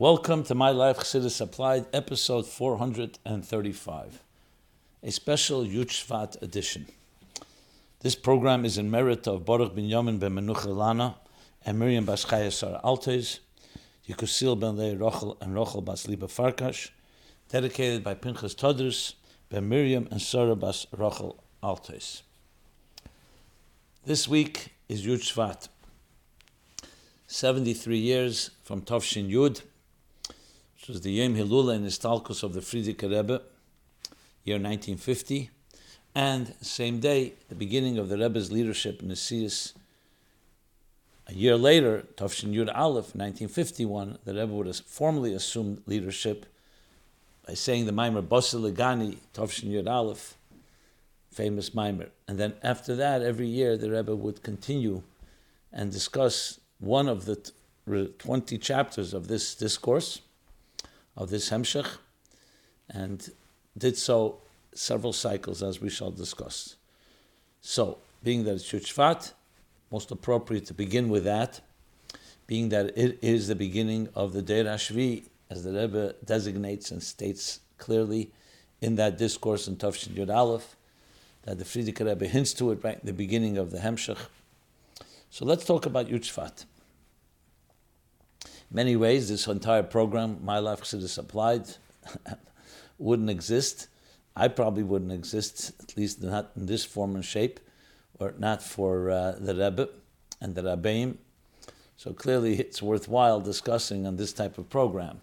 [0.00, 4.22] Welcome to My Life Chassidus Applied, episode 435,
[5.02, 6.86] a special Yud Shvat edition.
[7.98, 11.16] This program is in merit of Baruch bin Yamin ben Menucha Lana
[11.66, 13.40] and Miriam Baschaya Sar Altes,
[14.08, 16.90] Yekusil ben Lei Rochel and Rochel Bas Liba Farkash,
[17.48, 19.14] dedicated by Pinchas Todrus,
[19.48, 22.22] ben Miriam and Sarah Bas Rochel Altes.
[24.06, 25.66] This week is Yud Shvat,
[27.26, 29.62] 73 years from Tovshin Yud,
[30.88, 33.42] which was the Yom Hilula and Istalkus of the Frierdiker Rebbe,
[34.42, 35.50] year 1950,
[36.14, 39.74] and same day, the beginning of the Rebbe's leadership in the Siyas.
[41.26, 46.46] A year later, Tovshin Yud Aleph, 1951, the Rebbe would have formally assumed leadership
[47.46, 50.38] by saying the Maimer Basi Legani, Tovshin Yud Aleph,
[51.30, 52.08] famous Maimer.
[52.26, 55.02] And then after that, every year, the Rebbe would continue
[55.70, 57.52] and discuss one of the
[58.18, 60.22] 20 chapters of this discourse
[61.18, 61.98] of this Hemshech,
[62.88, 63.30] and
[63.76, 64.38] did so
[64.72, 66.76] several cycles, as we shall discuss.
[67.60, 69.32] So, being that it's Shvat,
[69.90, 71.60] most appropriate to begin with that,
[72.46, 77.02] being that it is the beginning of the Deir Hashvi, as the Rebbe designates and
[77.02, 78.30] states clearly
[78.80, 80.76] in that discourse in Tafshin Yud Aleph,
[81.42, 84.18] that the Frierdiker Rebbe hints to it right in the beginning of the Hemshech.
[85.30, 86.64] So let's talk about Yud Shvat
[88.70, 91.68] many ways, this entire program, My Life Chassidus Applied,
[92.98, 93.88] wouldn't exist.
[94.36, 97.60] I probably wouldn't exist, at least not in this form and shape,
[98.18, 99.88] or not for uh, the Rebbe
[100.40, 101.16] and the Rabbeim.
[101.96, 105.20] So clearly, it's worthwhile discussing on this type of program,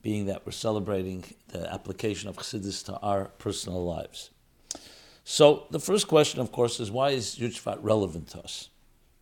[0.00, 4.30] being that we're celebrating the application of Chassidus to our personal lives.
[5.24, 8.70] So the first question, of course, is why is Yud relevant to us?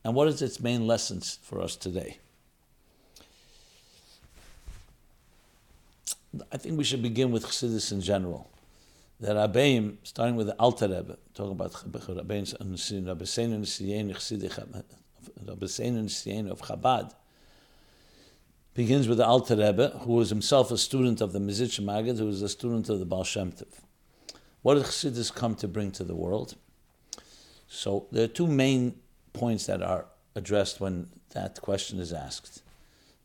[0.04, 2.18] And what is its main lessons for us today?
[6.52, 8.50] I think we should begin with Chassidus in general.
[9.20, 12.56] The Rabbeim, starting with the Alter Rebbe, talking about Rabbeinu
[16.02, 17.14] Nisiyin of Chabad,
[18.74, 22.26] begins with the Alter Rebbe, who was himself a student of the Mezritch Magid, who
[22.26, 23.80] was a student of the Baal Shem Tov.
[24.62, 26.56] What did Chassidus come to bring to the world?
[27.68, 28.96] So there are two main
[29.32, 32.62] points that are addressed when that question is asked.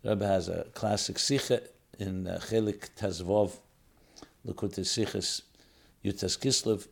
[0.03, 1.61] The Rebbe has a classic sikha
[1.99, 3.57] in uh, Chelik Tazvov,
[4.47, 5.41] Likutei Sichos,
[6.03, 6.87] Yutas Kislev.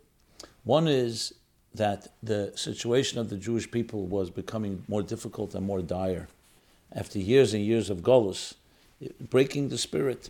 [0.64, 1.34] One is
[1.74, 6.28] that the situation of the Jewish people was becoming more difficult and more dire
[6.94, 8.56] after years and years of Golus,
[9.30, 10.30] breaking the spirit.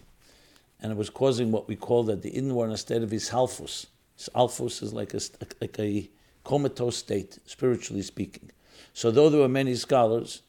[0.80, 3.10] And it was causing what we call that the Yidden were in a state of
[3.10, 3.88] Ishalfus.
[4.36, 5.20] Alphus is like a,
[5.62, 6.10] like a
[6.44, 8.52] comatose state, spiritually speaking.
[8.94, 10.42] So, though there were many scholars,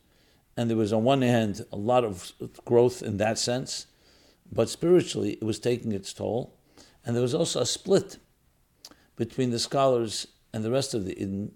[0.57, 2.33] and there was on one hand a lot of
[2.65, 3.87] growth in that sense,
[4.51, 6.55] but spiritually, it was taking its toll.
[7.05, 8.19] And there was also a split
[9.17, 11.51] between the scholars and the rest of the Id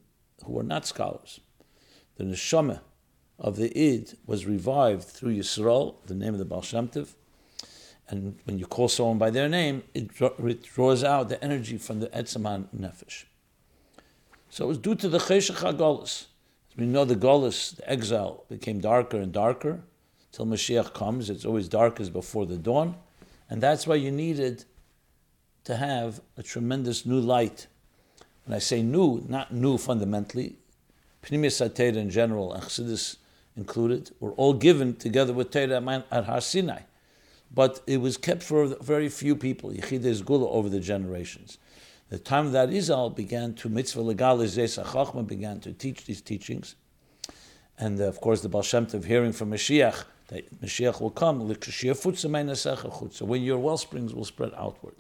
[0.45, 1.41] who were not scholars.
[2.17, 2.81] The neshama
[3.39, 7.15] of the Id was revived through Yisrael, the name of the Baal Shem Tov.
[8.09, 12.01] And when you call someone by their name, it, it draws out the energy from
[12.01, 13.25] the Etzaman Nefesh.
[14.51, 16.27] So it was due to the Cheshach HaGolus.
[16.71, 19.83] As we know, the Golus, the exile, became darker and darker
[20.33, 21.31] till Mashiach comes.
[21.31, 22.97] It's always darkest before the dawn.
[23.49, 24.65] And that's why you needed
[25.65, 27.67] to have a tremendous new light.
[28.45, 30.57] When I say new, not new fundamentally,
[31.23, 33.17] Pneumius Ateda in general and Chassidus
[33.57, 36.81] included were all given together with Teda at Har Sinai.
[37.55, 41.59] But it was kept for very few people, Yechidei Gula, over the generations.
[42.09, 44.39] The time that Izal began to mitzvah legal
[45.25, 46.75] began to teach these teachings.
[47.79, 51.41] And of course, the Baal Shem Tov hearing from Mashiach that Mashiach will come.
[53.13, 54.95] So when your well springs will spread outward.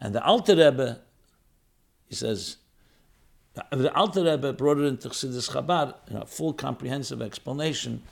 [0.00, 1.00] And the Alter Rebbe,
[2.06, 2.58] he says,
[3.72, 8.02] the Alter Rebbe brought it into Chassidus Chabad in a full comprehensive explanation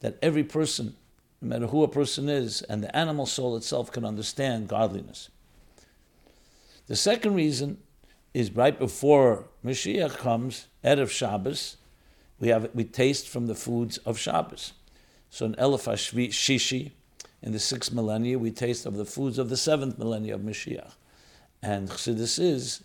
[0.00, 0.94] that every person,
[1.42, 5.30] no matter who a person is, and the animal soul itself can understand godliness.
[6.86, 7.78] The second reason
[8.32, 11.76] is right before Mashiach comes, Erev Shabbos,
[12.38, 14.74] we have we taste from the foods of Shabbos.
[15.34, 15.88] So in Elif
[16.28, 16.92] Shishi,
[17.42, 20.92] in the sixth millennia, we taste of the foods of the seventh millennia of Mashiach.
[21.60, 22.84] And Chassidus is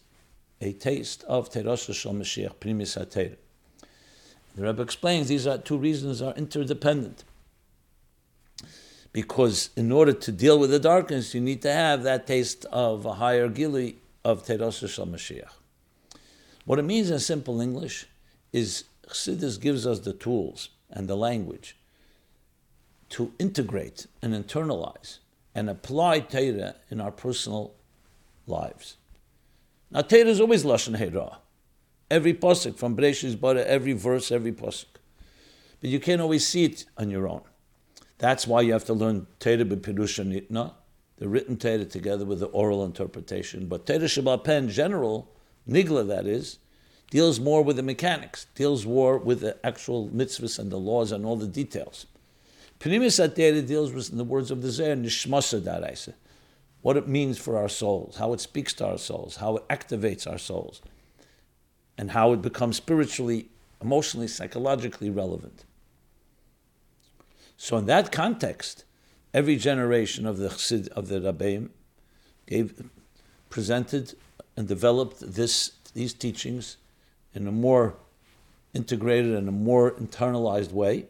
[0.59, 3.35] a taste of Terosh Shal Mashiach, Primis HaTeir.
[4.55, 7.23] The Rebbe explains these are two reasons are interdependent.
[9.13, 13.05] Because in order to deal with the darkness, you need to have that taste of
[13.05, 15.51] a higher gili of Terosh Shal Mashiach.
[16.65, 18.07] What it means in simple English
[18.51, 21.75] is Chassidus gives us the tools and the language
[23.09, 25.19] to integrate and internalize
[25.55, 27.73] and apply Torah in our personal
[28.47, 28.97] lives.
[29.91, 31.39] Now, Torah is always Lashon Hera.
[32.11, 34.85] Every pasuk from Bereshit Bara, every verse, every pasuk.
[35.81, 37.41] But you can't always see it on your own.
[38.17, 40.73] That's why you have to learn Torah b'Pirusha Nitna,
[41.17, 43.67] the written Torah together with the oral interpretation.
[43.67, 45.31] But Torah Shabbat Pen, general,
[45.67, 46.59] Nigla that is,
[47.11, 51.25] deals more with the mechanics, deals more with the actual mitzvahs and the laws and
[51.25, 52.05] all the details.
[52.79, 56.13] Pnimis Atera deals with, in the words of the Zer, Nishmasa Daraisa,
[56.81, 60.25] what it means for our souls, how it speaks to our souls, how it activates
[60.25, 60.81] our souls,
[61.97, 63.49] and how it becomes spiritually,
[63.81, 65.65] emotionally, psychologically relevant.
[67.57, 68.85] So in that context,
[69.33, 71.71] every generation of the Chassid, of the Rabbeim
[72.47, 72.81] gave,
[73.49, 74.13] presented
[74.55, 76.77] and developed this, these teachings
[77.33, 77.95] in a more
[78.73, 81.07] integrated and a more internalized way,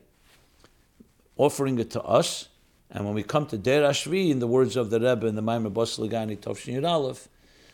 [1.39, 2.49] offering it to us.
[2.91, 5.41] And when we come to Der Ashvi, in the words of the Rebbe in the
[5.41, 7.29] Maimon Bos Legani Tovshin Aleph,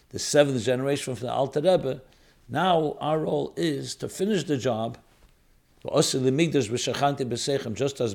[0.10, 2.02] the seventh generation from the Alter Rebbe,
[2.48, 5.00] now our role is to finish the job
[5.84, 6.24] just as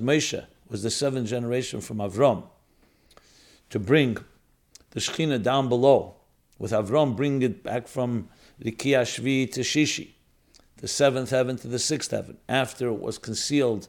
[0.00, 2.44] Moshe was the seventh generation from Avram,
[3.70, 4.18] to bring
[4.90, 6.14] the Shekhinah down below,
[6.58, 8.28] with Avram bringing it back from
[8.62, 10.10] Rikiya Shvi to Shishi,
[10.78, 13.88] the seventh heaven to the sixth heaven, after it was concealed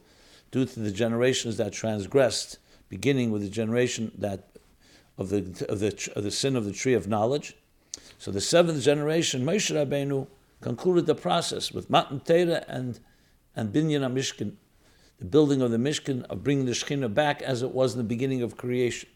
[0.52, 2.58] due to the generations that transgressed,
[2.88, 4.50] beginning with the generation that
[5.18, 5.38] of the,
[5.68, 7.56] of the, of the sin of the tree of knowledge.
[8.18, 10.28] So the seventh generation, Moshe Rabbeinu,
[10.60, 13.00] concluded the process with Matan Torah and
[13.54, 14.54] and Binyan Mishkan,
[15.18, 18.04] the building of the Mishkan, of bringing the Shekhinah back as it was in the
[18.04, 19.08] beginning of creation.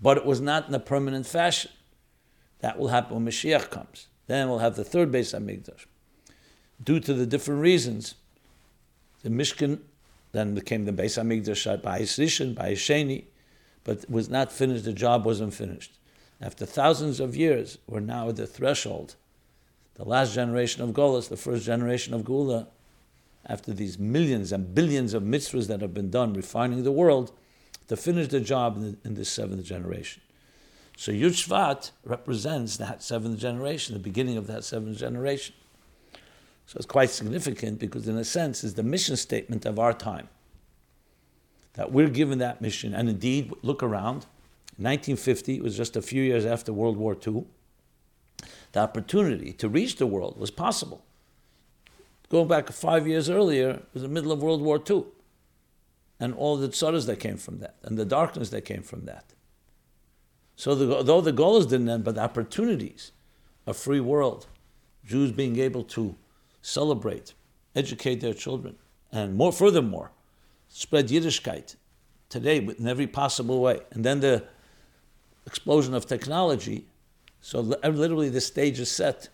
[0.00, 1.70] But it was not in a permanent fashion.
[2.60, 4.06] That will happen when Mashiach comes.
[4.26, 5.86] Then we'll have the third Beis Hamikdash.
[6.82, 8.14] Due to the different reasons,
[9.22, 9.80] the Mishkan
[10.36, 13.24] then became the Beis Hamikdash by Rishon, by Sheni,
[13.84, 14.84] but was not finished.
[14.84, 15.98] The job wasn't finished.
[16.40, 19.16] After thousands of years, we're now at the threshold.
[19.94, 22.66] The last generation of Golas, the first generation of Geula,
[23.46, 27.32] after these millions and billions of mitzvahs that have been done refining the world,
[27.88, 30.20] to finish the job in, the, in this seventh generation.
[30.96, 35.54] So Yud Shvat represents that seventh generation, the beginning of that seventh generation.
[36.66, 40.28] So it's quite significant because, in a sense, it's the mission statement of our time.
[41.74, 42.92] That we're given that mission.
[42.92, 44.26] And indeed, look around.
[44.78, 47.44] 1950 was just a few years after World War II.
[48.72, 51.04] The opportunity to reach the world was possible.
[52.28, 55.04] Going back five years earlier, it was the middle of World War II.
[56.18, 59.34] And all the tsaras that came from that, and the darkness that came from that.
[60.56, 63.12] So the, though the goals didn't end, but the opportunities,
[63.66, 64.46] a free world,
[65.04, 66.16] Jews being able to
[66.66, 67.34] celebrate,
[67.74, 68.76] educate their children,
[69.12, 70.10] and more furthermore,
[70.68, 71.76] spread Yiddishkeit
[72.28, 73.80] today in every possible way.
[73.92, 74.44] And then the
[75.46, 76.86] explosion of technology,
[77.40, 79.28] so uh, literally the stage is set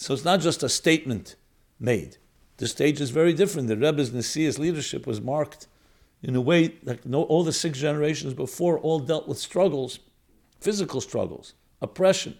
[0.00, 1.36] so it's not just a statement
[1.78, 2.16] made.
[2.56, 3.68] The stage is very different.
[3.68, 5.66] The Rebbe's Nasiya's leadership was marked
[6.22, 9.98] in a way like no, all the six generations before all dealt with struggles,
[10.58, 11.52] physical struggles,
[11.82, 12.38] oppression,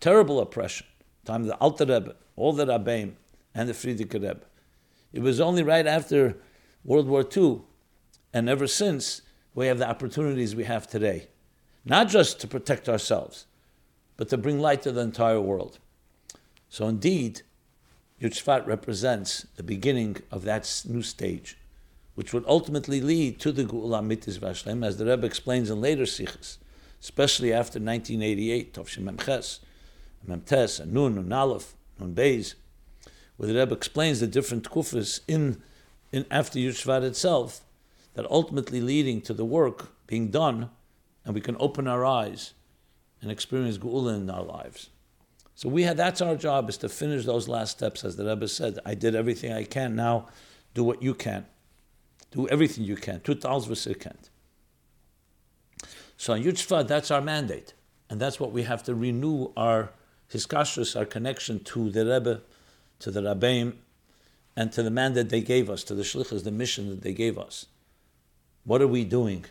[0.00, 0.86] terrible oppression.
[1.24, 3.12] Time of the Alter Rebbe, all the Rabbeim,
[3.54, 4.40] and the Frierdiker Rebbe.
[5.12, 6.36] It was only right after
[6.84, 7.60] World War II,
[8.32, 9.22] and ever since,
[9.54, 11.28] we have the opportunities we have today.
[11.84, 13.46] Not just to protect ourselves,
[14.16, 15.78] but to bring light to the entire world.
[16.68, 17.42] So indeed,
[18.20, 21.58] Yud represents the beginning of that new stage,
[22.14, 26.06] which would ultimately lead to the Geula Mitis Vashlem, as the Rebbe explains in later
[26.06, 26.58] Sikhs,
[27.00, 29.58] especially after 1988, Tovshim Memches,
[30.26, 32.54] Memtes, and Nun, Nun Aleph, Nun Beis,
[33.36, 35.62] where the Rebbe explains the different kufas in,
[36.12, 37.62] in after Yud itself,
[38.14, 40.70] that ultimately leading to the work being done,
[41.24, 42.54] and we can open our eyes
[43.20, 44.90] and experience Geula in our lives.
[45.54, 48.48] So we had that's our job is to finish those last steps, as the Rebbe
[48.48, 48.78] said.
[48.84, 49.94] I did everything I can.
[49.94, 50.28] Now,
[50.74, 51.46] do what you can.
[52.30, 53.20] Do everything you can.
[53.20, 54.30] Tut kent.
[56.16, 57.74] So on Yud that's our mandate,
[58.08, 59.90] and that's what we have to renew our
[60.32, 62.40] hiskashrus, our connection to the Rebbe,
[63.00, 63.74] to the Rabbeim,
[64.56, 67.38] and to the mandate they gave us, to the shlichus, the mission that they gave
[67.38, 67.66] us.
[68.64, 69.46] What are we doing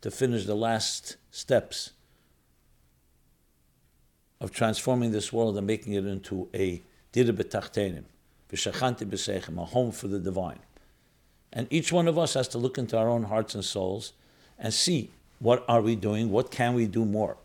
[0.00, 1.90] to finish the last steps?
[4.40, 6.82] of transforming this world and making it into a
[7.12, 8.04] dira betachtenim,
[8.50, 10.60] v'shachanti b'seichem, a home for the divine.
[11.52, 14.12] And each one of us has to look into our own hearts and souls
[14.58, 17.36] and see what are we doing, what can we do more.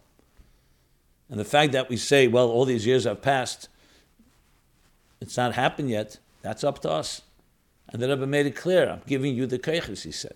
[1.34, 3.68] And the fact that we say, well, all these years have passed,
[5.20, 7.24] it's not happened yet, that's up to us.
[7.90, 10.36] And the Rebbe made it clear, I'm giving you the keiches, he said.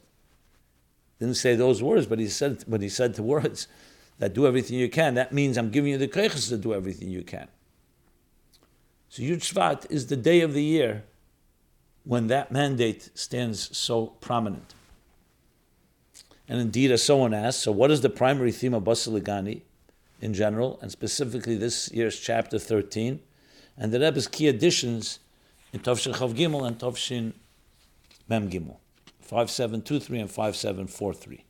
[1.19, 3.67] Didn't say those words, but he said, but he said the words
[4.17, 5.13] that do everything you can.
[5.13, 7.47] That means I'm giving you the keiches to do everything you can.
[9.09, 11.03] So Yud Shvat is the day of the year
[12.05, 14.73] when that mandate stands so prominent.
[16.49, 19.61] And indeed, as someone asked, so what is the primary theme of Basiligani
[20.19, 23.19] in general, and specifically this year's chapter 13,
[23.77, 25.19] and the Rebbe's key additions
[25.71, 27.33] in Tovshin Chav Gimel and Tovshin
[28.27, 28.77] Mem Gimel,
[29.21, 31.43] 5723 and 5743.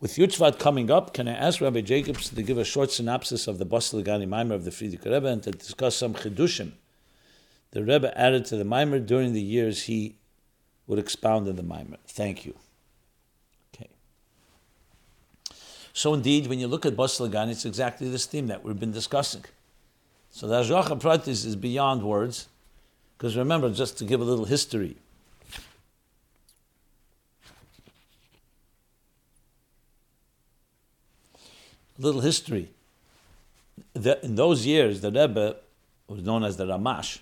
[0.00, 3.58] With Yutzvat coming up, can I ask Rabbi Jacobs to give a short synopsis of
[3.58, 6.72] the Basiligani Maimer of the Frierdiker Rebbe and to discuss some chidushim
[7.70, 10.16] the Rebbe added to the Maimer during the years he
[10.86, 11.98] would expound on the Maimer?
[12.06, 12.54] Thank you.
[13.74, 13.90] Okay.
[15.98, 19.44] So indeed, when you look at Basiligani, it's exactly this theme that we've been discussing.
[20.30, 22.46] So the Hashgacha Pratis is beyond words,
[23.16, 24.94] because remember, just to give a little history,
[31.98, 32.70] little history.
[33.94, 35.56] The, in those years, the Rebbe
[36.06, 37.18] was known as the Ramash,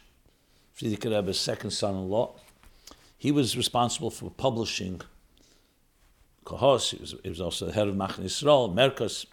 [0.79, 2.35] Frierdiker Rebbe's second son-in-law.
[3.17, 5.01] He was responsible for publishing
[6.47, 6.91] Kehos.
[6.91, 9.27] He was, he was also the head of Machne Yisrael, Merkos.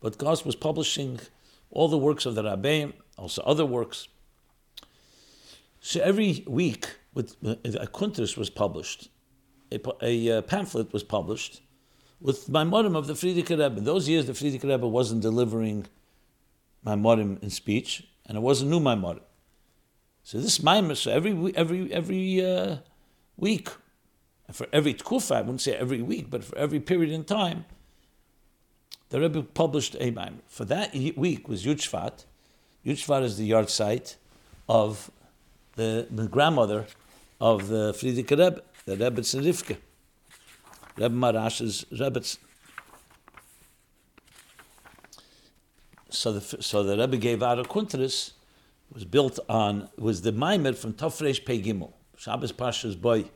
[0.00, 1.20] But Kehos was publishing
[1.70, 4.08] all the works of the Rabbeim, also other works.
[5.80, 9.08] So every week, with, a kuntres was published,
[9.70, 11.60] a, a, a pamphlet was published
[12.20, 13.80] with Maimorim of the Frierdiker Rebbe.
[13.80, 15.86] Those years, the Frierdiker Rebbe wasn't delivering
[16.86, 19.20] Maimorim in speech, and it wasn't new Maimorim.
[20.22, 22.76] So this Maimor, so every every every uh,
[23.36, 23.70] week,
[24.52, 27.66] for every tkufa, I wouldn't say every week, but for every period in time,
[29.10, 30.40] the Rebbe published a Maimor.
[30.46, 32.24] For that week was Yud Shvat.
[32.84, 34.16] Yudshvat is the yard site
[34.68, 35.10] of
[35.76, 36.86] the, the grandmother
[37.40, 39.76] of the Frierdiker Rebbe, the Rebbe Tzarivke.
[40.96, 42.38] Rebbe Maharash's Rebbe's.
[46.10, 48.32] So the so the Rebbe gave out a kuntris
[48.92, 53.30] was built on was the Maimer from Tafresh Pei Gimel Shabbos Pasha's boy.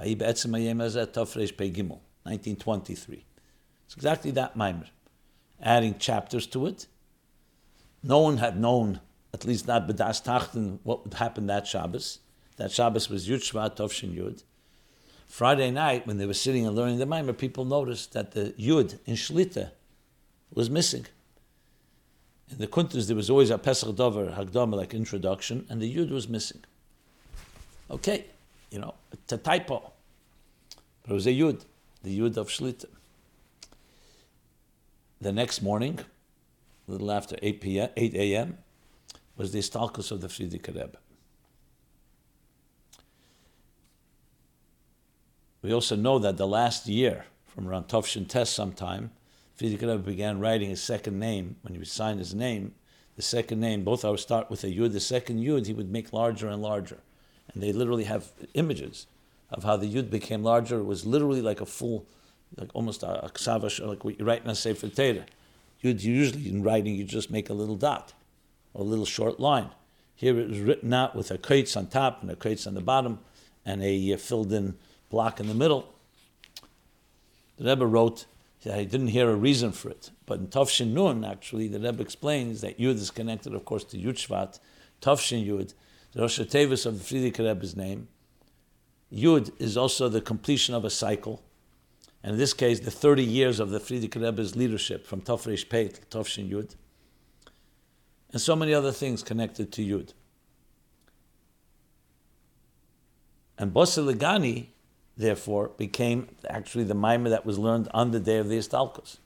[0.00, 3.24] Ayi be'etzem hayem hazeh Tafresh Pei Gimel 1923.
[3.84, 4.86] It's exactly that Maimer,
[5.60, 6.86] adding chapters to it.
[8.02, 9.00] No one had known,
[9.34, 12.20] at least not B'das Tachten, what would happen that Shabbos.
[12.56, 14.42] That Shabbos was Yud Shvat Yud.
[15.26, 18.98] Friday night, when they were sitting and learning the Maimer, people noticed that the Yud
[19.06, 19.70] in Shlita
[20.52, 21.06] was missing.
[22.50, 26.10] In the Kuntas, there was always a Pesach Dover, Hagdama, like introduction, and the Yud
[26.10, 26.64] was missing.
[27.90, 28.26] Okay,
[28.70, 29.92] you know, it's a typo.
[31.02, 31.64] But it was a Yud,
[32.02, 32.86] the Yud of Shlita.
[35.20, 36.00] The next morning,
[36.88, 38.58] a little after 8 p.m., 8 a.m.,
[39.36, 40.98] was the Istalkus of the Frierdiker Rebbe.
[45.62, 49.10] We also know that the last year, from around Tovshin Test sometime,
[49.58, 51.56] Frierdiker Rebbe began writing his second name.
[51.62, 52.74] When he would sign his name,
[53.16, 55.90] the second name, both I would start with a Yud, the second Yud he would
[55.90, 57.00] make larger and larger.
[57.52, 59.06] And they literally have images
[59.50, 60.78] of how the Yud became larger.
[60.78, 62.06] It was literally like a full,
[62.56, 65.26] like almost a, ksavash, like what you write in a Sefer Torah.
[65.82, 68.12] Yud, usually in writing, you just make a little dot
[68.74, 69.70] or a little short line.
[70.14, 72.80] Here it was written out with a kates on top and a kates on the
[72.80, 73.20] bottom
[73.64, 74.76] and a uh, filled in
[75.08, 75.92] block in the middle.
[77.58, 78.26] The Rebbe wrote
[78.62, 80.10] he didn't hear a reason for it.
[80.26, 83.96] But in Tafshin Nun, actually, the Rebbe explains that Yud is connected, of course, to
[83.96, 84.58] Yud Shvat.
[85.00, 85.72] Tafshin Yud,
[86.12, 88.08] the Rosh Tevis of the Frierdiker Rebbe's name.
[89.12, 91.42] Yud is also the completion of a cycle.
[92.22, 95.88] And in this case, the 30 years of the Frierdiker Rebbe's leadership from Tafresh Pei
[95.88, 96.74] to Tafshin Yud.
[98.32, 100.12] And so many other things connected to Yud.
[103.58, 104.68] And Bosiligani
[105.20, 109.18] therefore, became actually the mimer that was learned on the day of the Istalkos.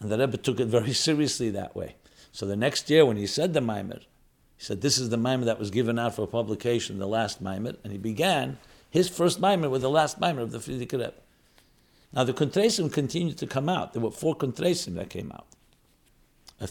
[0.00, 1.96] And the Rebbe took it very seriously that way.
[2.32, 4.00] So the next year, when he said the mimer,
[4.56, 7.74] he said, This is the mimer that was given out for publication, the last mimer,
[7.82, 8.58] and he began
[8.90, 11.14] his first mimer with the last mimer of the Frierdiker Rebbe.
[12.12, 13.92] Now, the Kontresim continued to come out.
[13.92, 15.46] There were four Kontresim that came out.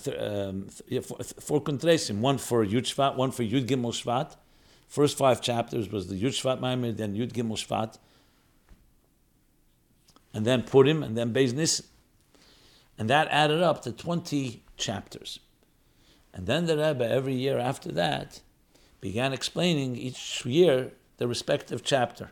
[0.04, 4.36] Th- um, th- four, four Kontresim, one for Yud Shvat, one for Yud Gimel Shvat,
[4.88, 7.98] First five chapters was the Yud Shvat then Yud Gimel Shvat,
[10.34, 11.86] and then Purim, and then Beis Nissen.
[12.98, 15.40] And that added up to 20 chapters.
[16.36, 18.42] And then the Rebbe, every year after that,
[19.00, 22.32] began explaining each year the respective chapter.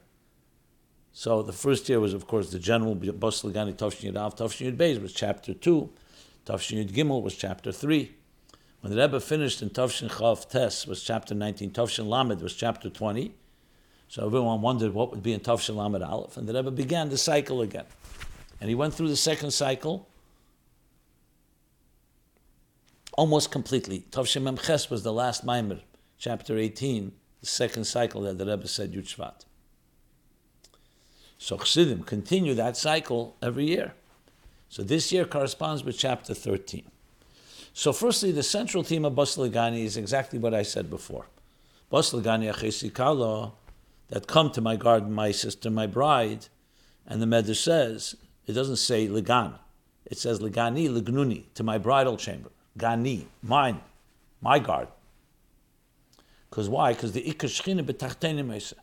[1.13, 4.69] So the first year was, of course, the general Bas Lagani Tavshin Yud Av, Tavshin
[4.69, 5.89] Yud Beis was chapter 2,
[6.45, 8.13] Tavshin Yud Gimel was chapter 3.
[8.81, 12.89] When the Rebbe finished in Tavshin Chav Tes was chapter 19, Tavshin Lamed was chapter
[12.89, 13.33] 20,
[14.09, 17.07] So everyone wondered what would be in Tav Shalom at Aleph, and the Rebbe began
[17.07, 17.85] the cycle again.
[18.59, 20.09] And he went through the second cycle
[23.13, 24.05] almost completely.
[24.11, 25.81] Tav Shem Ches was the last Maimer,
[26.17, 29.45] chapter 18, the second cycle that the Rebbe said Yud Shvat.
[31.37, 33.93] So Chassidim continue that cycle every year.
[34.69, 36.89] So this year corresponds with chapter 13.
[37.73, 41.25] So firstly, the central theme of Bas Legani is exactly what I said before.
[41.89, 43.53] Bas Legani Achesikalo,
[44.09, 46.47] that come to my garden, my sister, my bride,
[47.05, 48.15] and the Medrash says,
[48.45, 49.57] it doesn't say Legan,
[50.05, 52.51] it says Legani, Legnuni, to my bridal chamber.
[52.77, 53.81] Gani, mine,
[54.41, 54.93] my garden.
[56.49, 56.93] Because why?
[56.93, 58.73] Because the Ikashchina betachtenim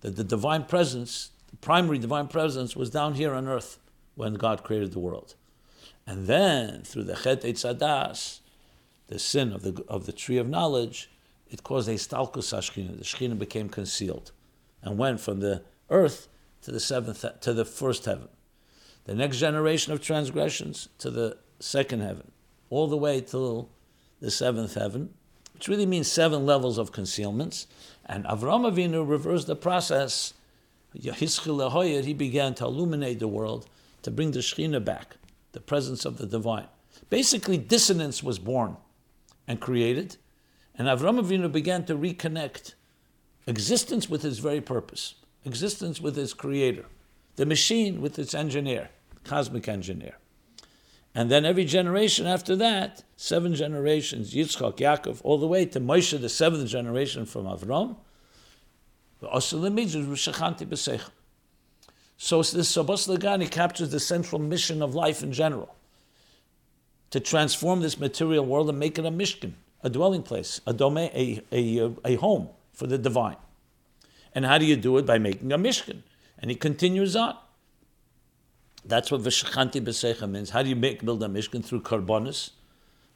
[0.00, 3.78] that the divine presence, the primary divine presence, was down here on earth
[4.14, 5.34] when God created the world.
[6.06, 8.40] And then through the Chet Eitzadas,
[9.06, 11.10] the sin of the, of the tree of knowledge,
[11.48, 12.98] it caused a stalkus Shechina.
[12.98, 14.32] The Shechina became concealed
[14.82, 16.28] and went from the earth
[16.62, 18.28] to the seventh to the first heaven.
[19.04, 22.30] The next generation of transgressions to the second heaven,
[22.72, 23.68] all the way till
[24.20, 25.12] the seventh heaven,
[25.52, 27.66] which really means seven levels of concealments.
[28.06, 30.32] And Avram Avinu reversed the process.
[30.94, 33.68] He began to illuminate the world
[34.00, 35.16] to bring the Shekhinah back,
[35.52, 36.66] the presence of the divine.
[37.10, 38.78] Basically, dissonance was born
[39.46, 40.16] and created,
[40.74, 42.72] and Avram Avinu began to reconnect
[43.46, 46.86] existence with its very purpose, existence with its creator,
[47.36, 48.88] the machine with its engineer,
[49.24, 50.14] cosmic engineer.
[51.14, 56.18] And then every generation after that, seven generations, Yitzchak, Yaakov, all the way to Moshe,
[56.18, 57.96] the seventh generation from Avram,
[59.22, 59.28] so
[62.42, 65.76] this Sabas Lagani captures the central mission of life in general
[67.10, 69.52] to transform this material world and make it a mishkan,
[69.84, 73.36] a dwelling place, a domain, a, a, a home for the divine.
[74.34, 75.06] And how do you do it?
[75.06, 76.02] By making a mishkan.
[76.38, 77.36] And he continues on.
[78.84, 80.50] That's what Vishachanti Besecha means.
[80.50, 81.64] How do you make build a mishkan?
[81.64, 82.50] Through karbonis,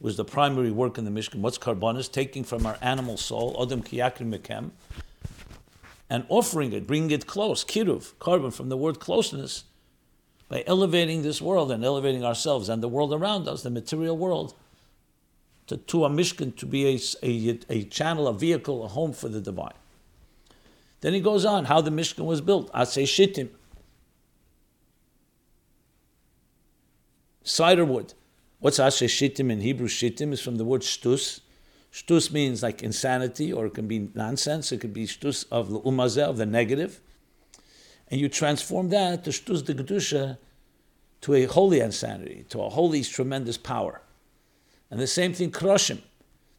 [0.00, 1.40] was the primary work in the mishkan.
[1.40, 2.10] What's karbonis?
[2.10, 4.70] Taking from our animal soul, Odem Kiyakri Mekem,
[6.08, 9.64] and offering it, bringing it close, kiruv, carbon from the word closeness,
[10.48, 14.54] by elevating this world and elevating ourselves and the world around us, the material world,
[15.66, 19.28] to, to a mishkan, to be a, a, a channel, a vehicle, a home for
[19.28, 19.74] the divine.
[21.00, 22.70] Then he goes on how the mishkan was built.
[22.86, 23.50] say shittim.
[27.46, 28.12] Cider wood.
[28.58, 29.88] What's Ashe shittim in Hebrew?
[29.88, 31.40] Shittim is from the word shtus,
[31.96, 34.70] Shtus means like insanity, or it can be nonsense.
[34.70, 37.00] It could be shtus of the umazeh, of the negative.
[38.10, 40.36] And you transform that to shtus de gedusha,
[41.22, 44.02] to a holy insanity, to a holy tremendous power.
[44.90, 46.02] And the same thing, kroshim.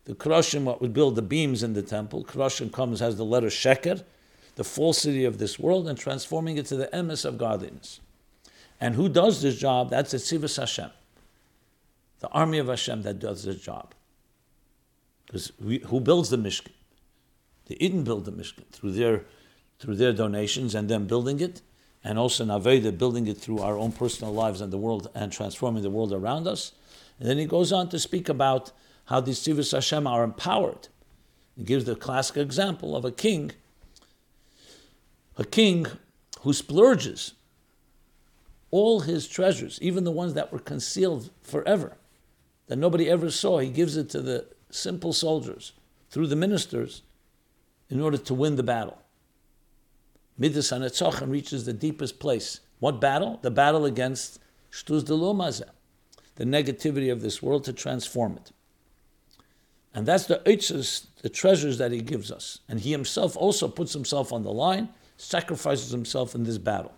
[0.06, 3.50] The kroshim, what would build the beams in the temple, kroshim comes, has the letter
[3.50, 4.04] sheker,
[4.56, 8.00] the falsity of this world, and transforming it to the emes of godliness.
[8.80, 9.90] And who does this job?
[9.90, 10.92] That's the Tzivus Hashem,
[12.20, 13.94] the army of Hashem that does this job.
[15.26, 16.72] Because who builds the Mishkan?
[17.66, 19.26] The Yidden build the Mishkan through their
[19.80, 21.62] through their donations and them building it,
[22.04, 25.84] and also Naveda building it through our own personal lives and the world and transforming
[25.84, 26.72] the world around us.
[27.20, 28.72] And then he goes on to speak about
[29.06, 30.88] how these Tzivus Hashem are empowered.
[31.56, 33.52] He gives the classic example of a king,
[35.38, 35.88] a king
[36.42, 37.34] who splurges
[38.72, 41.98] all his treasures, even the ones that were concealed forever,
[42.68, 43.60] that nobody ever saw.
[43.60, 45.74] He gives it to the simple soldiers
[46.10, 47.02] through the ministers
[47.90, 48.98] in order to win the battle.
[50.38, 52.60] Midas HaNetzachem reaches the deepest place.
[52.80, 53.40] What battle?
[53.42, 54.40] The battle against
[54.72, 55.70] Shtuz Delomazeh,
[56.36, 58.52] the negativity of this world to transform it.
[59.94, 62.60] And that's the eitzes, the treasures that he gives us.
[62.70, 66.94] And he himself also puts himself on the line, sacrifices himself in this battle.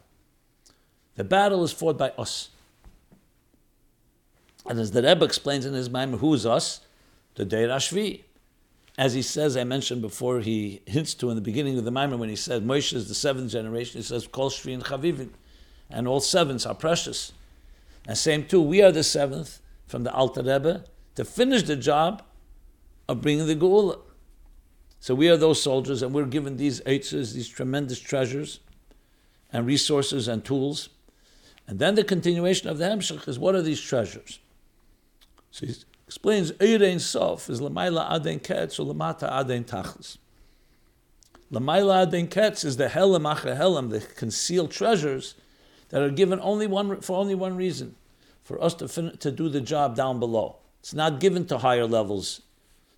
[1.20, 2.48] The battle is fought by us.
[4.66, 6.80] And as the Rebbe explains in his mind, who is us?
[7.36, 8.22] the Deir Ashvi.
[8.98, 12.20] As he says, I mentioned before, he hints to in the beginning of the Maimon
[12.20, 15.32] when he said Moshe is the seventh generation, he says, Kol Shvi and Chavivin.
[15.90, 17.34] And all sevens are precious.
[18.08, 22.24] And same too, we are the seventh from the Alter Rebbe to finish the job
[23.10, 24.00] of bringing the Geula.
[25.02, 28.62] So we are those soldiers, and we're given these eitzes, these tremendous treasures
[29.52, 30.88] and resources and tools.
[31.70, 34.40] And then the continuation of the Hemshech is what are these treasures?
[35.52, 35.76] So he
[36.08, 40.18] explains Eirein Sof is Lamaila Aden Ketz or Lamata Aden Tachlis.
[41.52, 45.36] Lamaila Aden Ketz is the Helam Acher Helam, the concealed treasures
[45.90, 47.96] that are given only one for only one reason,
[48.42, 50.56] for us to fin- to do the job down below.
[50.80, 52.42] It's not given to higher levels,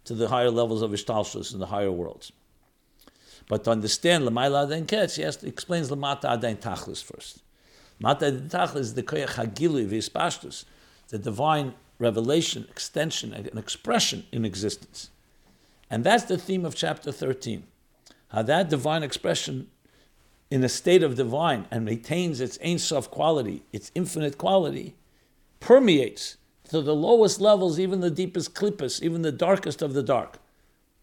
[0.06, 2.32] to the higher levels of Ishtalshus in the higher worlds.
[3.50, 7.42] But to understand Lamaila Adain Ketz, he has to explain Lamata Adain Tachlis first.
[8.02, 10.66] Mata is the Koyach Hagilui V'Ispashtus,
[11.10, 15.12] the divine revelation, extension, and expression in existence.
[15.90, 17.64] And that's the theme of chapter 13.
[18.30, 19.70] How that divine expression
[20.50, 24.96] in a state of divine and maintains its Ein Sof quality, its infinite quality,
[25.60, 26.38] permeates
[26.70, 30.40] to the lowest levels, even the deepest klippus, even the darkest of the dark.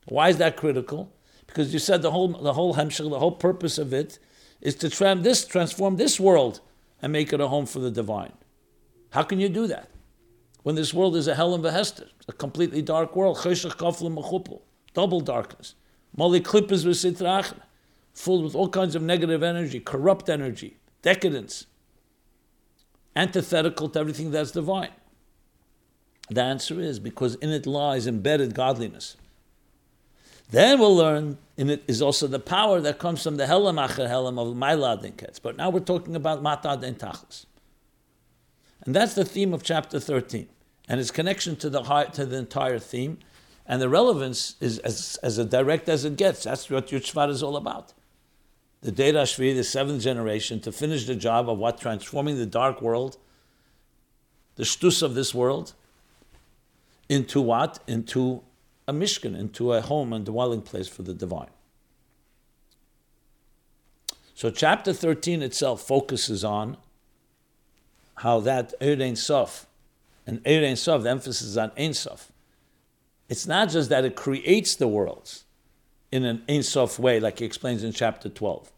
[0.06, 1.12] Why is that critical?
[1.46, 4.18] Because you said the whole the whole hemshech, the whole purpose of it
[4.60, 6.60] is to tram this, transform this world
[7.00, 8.32] and make it a home for the divine.
[9.10, 9.90] How can you do that?
[10.62, 11.86] When this world is a hell and a
[12.28, 13.38] a completely dark world,
[14.94, 15.74] double darkness.
[16.16, 17.62] Mali klippas v'sitrachna,
[18.12, 21.66] full with all kinds of negative energy, corrupt energy, decadence,
[23.14, 24.90] antithetical to everything that's divine.
[26.30, 29.16] The answer is because in it lies embedded godliness.
[30.50, 34.08] Then we'll learn in it is also the power that comes from the helam acher
[34.08, 35.40] helam of Mailadin Ketz.
[35.42, 37.46] But now we're talking about matad and tachlis.
[38.82, 40.48] And that's the theme of chapter 13.
[40.88, 41.82] And its connection to the,
[42.12, 43.18] to the entire theme.
[43.66, 46.44] And the relevance is as, as direct as it gets.
[46.44, 47.92] That's what your is all about.
[48.80, 51.78] The Data Shvi, the seventh generation, to finish the job of what?
[51.78, 53.18] Transforming the dark world,
[54.54, 55.74] the shtus of this world,
[57.08, 57.80] into what?
[57.86, 58.42] Into
[58.88, 61.50] a mishkan, into a home and dwelling place for the divine.
[64.34, 66.78] So chapter 13 itself focuses on
[68.16, 69.66] how that Eir Sof,
[70.26, 72.32] and Eir Sof, the emphasis is on Ein Sof.
[73.28, 75.44] It's not just that it creates the worlds
[76.10, 78.72] in an Ein Sof way, like he explains in chapter 12,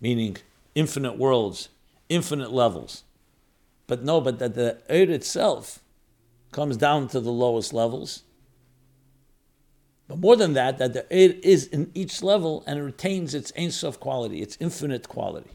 [0.00, 0.36] meaning
[0.74, 1.70] infinite worlds,
[2.10, 3.04] infinite levels.
[3.86, 5.78] But no, but that the Eir itself
[6.52, 8.22] comes down to the lowest levels.
[10.08, 13.52] But more than that, that the Eir is in each level and it retains its
[13.56, 15.50] Ein Sof quality, its infinite quality.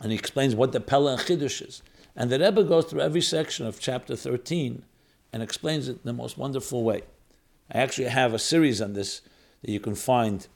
[0.00, 1.82] And he explains what the Pella and Chiddush is.
[2.16, 4.82] And the Rebbe goes through every section of chapter 13
[5.32, 7.02] and explains it in the most wonderful way.
[7.72, 9.22] I actually have a series on this
[9.62, 10.46] that you can find.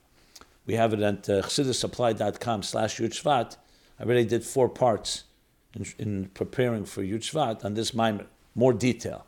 [0.67, 3.57] We have it at uh, chassidusapplied.com slash Yuchvat.
[3.99, 5.25] I already did four parts
[5.75, 9.27] in, in preparing for Yuchvat on this mimer, more detail.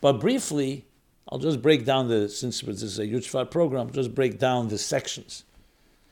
[0.00, 0.84] But briefly,
[1.30, 4.78] I'll just break down the, since this is a Yuchvat program, just break down the
[4.78, 5.44] sections.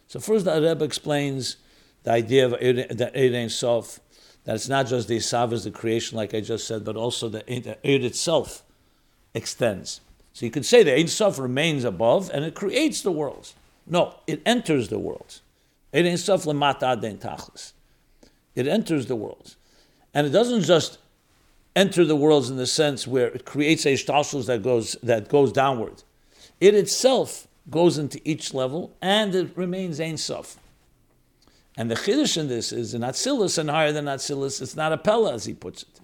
[0.07, 1.57] So first the Rebbe explains
[2.05, 4.01] the idea of the Eid Sof,
[4.45, 7.43] that it's not just the Isavas, the creation, like I just said, but also the
[7.53, 8.63] Eid itself
[9.35, 10.01] extends.
[10.33, 13.55] So you could say the Ein Sof remains above and it creates the worlds.
[13.87, 15.43] No, it enters the worlds.
[15.93, 16.37] It enters
[19.07, 19.57] the worlds.
[20.15, 20.99] And it doesn't just
[21.79, 25.53] enter the worlds in the sense where it creates a shtalshus that goes, that goes
[25.53, 26.03] downward.
[26.61, 30.57] It itself goes into each level and it remains Ein Sof.
[31.77, 34.99] And the chiddush in this is in Atzilus and higher than Atzilus, it's not a
[34.99, 36.01] Pella, as he puts it.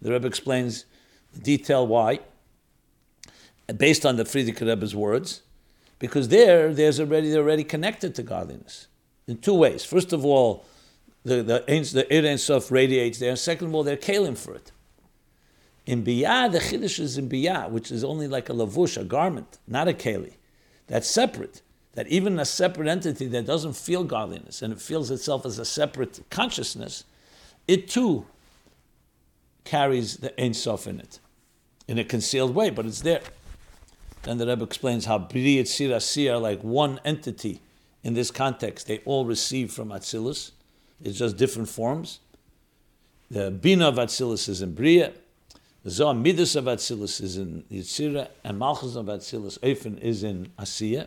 [0.00, 0.84] The Rebbe explains
[1.32, 2.20] the detail why,
[3.76, 5.42] based on the Frierdiker Rebbe's words,
[5.98, 8.86] because there, there's already, they're already connected to godliness
[9.26, 9.84] in two ways.
[9.84, 10.64] First of all,
[11.24, 13.30] the the the Ein Sof radiates there.
[13.30, 14.72] And second of all, they're kalim for it.
[15.86, 19.58] In biyah, the chiddush is in biyah, which is only like a lavush, a garment,
[19.66, 20.34] not a keli.
[20.86, 21.62] That's separate
[21.94, 25.64] that even a separate entity that doesn't feel godliness and it feels itself as a
[25.64, 27.04] separate consciousness,
[27.66, 28.26] it too
[29.64, 31.18] carries the Ein Sof in it,
[31.88, 33.22] in a concealed way, but it's there.
[34.22, 37.60] Then the Rebbe explains how Bri and Sirasi are like one entity
[38.02, 38.86] in this context.
[38.86, 40.52] They all receive from Atzilus.
[41.02, 42.20] It's just different forms.
[43.30, 45.12] The Bina of Atzilus is in Bria.
[45.88, 48.28] Zohar Midas of Atzilus is in Yitzira.
[48.44, 51.06] And Malchus of Atzilus, Eifen, is in Asiya.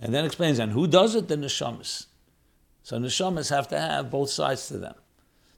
[0.00, 1.28] And then explains, and who does it?
[1.28, 2.06] The neshamas.
[2.82, 4.94] So neshamas have to have both sides to them.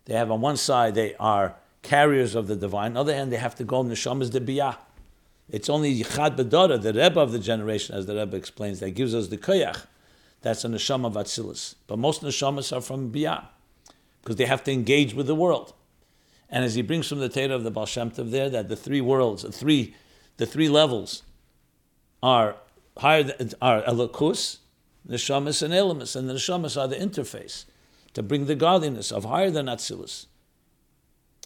[0.06, 2.88] They have on one side they are carriers of the divine.
[2.88, 4.76] On the other hand, they have to go neshamas de biyah.
[5.50, 9.14] It's only Yichad Bedara, the Rebbe of the generation, as the Rebbe explains, that gives
[9.14, 9.84] us the koyach.
[10.40, 11.74] That's a neshama of Atzilus.
[11.86, 13.46] But most neshamas are from biyah,
[14.22, 15.74] because they have to engage with the world.
[16.54, 18.76] And as he brings from the Torah of the Baal Shem Tov there, that the
[18.76, 19.96] three worlds, the three,
[20.36, 21.24] the three levels
[22.22, 22.54] are
[22.96, 24.58] higher than, are elokus,
[25.04, 27.64] neshamas and elamus, and the neshamas are the interface
[28.12, 30.26] to bring the godliness of higher than atzilus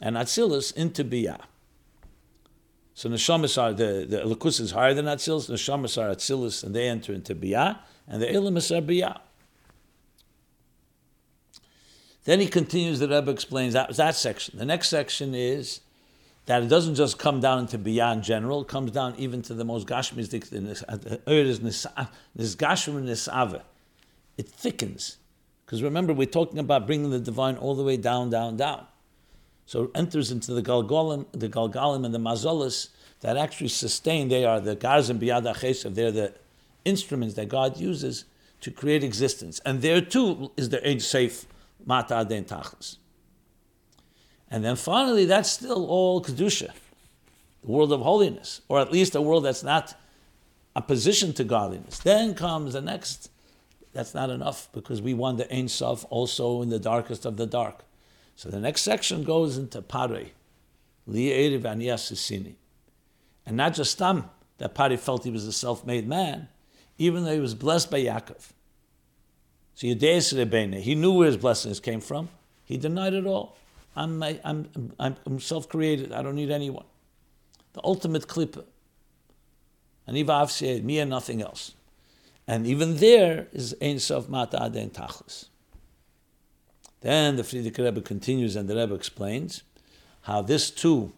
[0.02, 1.40] and atzilus into biyah.
[2.92, 6.86] So neshamas are the the elokus is higher than atzilus, neshamas are atzilus, and they
[6.86, 9.20] enter into biyah, and the elamus are biyah.
[12.28, 12.98] Then he continues.
[12.98, 14.58] The Rebbe explains that that section.
[14.58, 15.80] The next section is
[16.44, 19.64] that it doesn't just come down into beyond general, it comes down even to the
[19.64, 20.84] most gashmistic, nisave.
[23.30, 23.60] Uh, uh,
[24.36, 25.16] it thickens.
[25.64, 28.84] Because remember, we're talking about bringing the divine all the way down, down, down.
[29.64, 34.28] So it enters into the Galgalim, the Galgalim and the Mazolas that actually sustain.
[34.28, 35.94] They are the Garzim Biyad Achesav.
[35.94, 36.34] They're the
[36.84, 38.26] instruments that God uses
[38.60, 39.62] to create existence.
[39.64, 41.46] And there too is the Ein Sof
[41.88, 42.98] Mata Aden Tachlis.
[44.50, 46.70] And then finally, that's still all Kedusha,
[47.62, 49.94] the world of holiness, or at least a world that's not
[50.76, 51.98] opposition to godliness.
[52.00, 53.30] Then comes the next.
[53.94, 57.46] That's not enough because we want the Ein Sof also in the darkest of the
[57.46, 57.84] dark.
[58.36, 60.26] So the next section goes into Pare,
[61.08, 62.56] Li'eriv Aniyasisini.
[63.46, 66.48] And not just Tam, that Pare felt he was a self made man,
[66.98, 68.52] even though he was blessed by Yaakov.
[69.78, 72.30] So Yudeis Rebbeinu, he knew where his blessings came from.
[72.64, 73.56] He denied it all.
[73.94, 76.10] I'm, I'm, I'm, I'm self created.
[76.10, 76.84] I don't need anyone.
[77.74, 78.64] The ultimate klippa.
[80.04, 81.74] And Ivav said, me and nothing else.
[82.48, 85.46] And even there is Ein Sof Mata Aden Tachlis.
[87.00, 89.62] Then the Frierdiker Rebbe continues and the Rebbe explains
[90.22, 91.12] how this too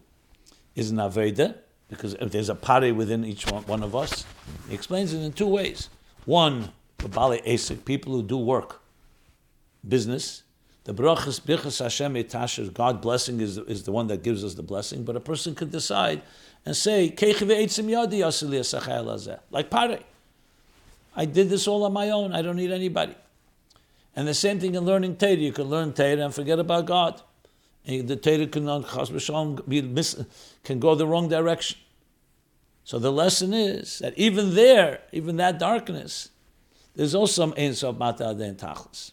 [0.75, 1.55] is an Aveda,
[1.89, 4.23] because there's a pari within each one, one of us.
[4.69, 5.89] He explains it in two ways.
[6.25, 6.71] One,
[7.09, 8.81] Bali Asik, people who do work,
[9.87, 10.43] business.
[10.83, 14.63] The brachas bichas Hashem etasher, God blessing is, is the one that gives us the
[14.63, 16.23] blessing, but a person could decide
[16.65, 17.09] and say,
[19.51, 19.99] like pare.
[21.15, 22.33] I did this all on my own.
[22.33, 23.15] I don't need anybody.
[24.15, 25.33] And the same thing in learning Torah.
[25.33, 27.21] You can learn Torah and forget about God.
[27.85, 28.65] And the Torah can,
[30.63, 31.77] can go the wrong direction.
[32.83, 36.29] So the lesson is that even there, even that darkness,
[36.95, 39.11] there's also some Ein Sof Mata and Tachlis.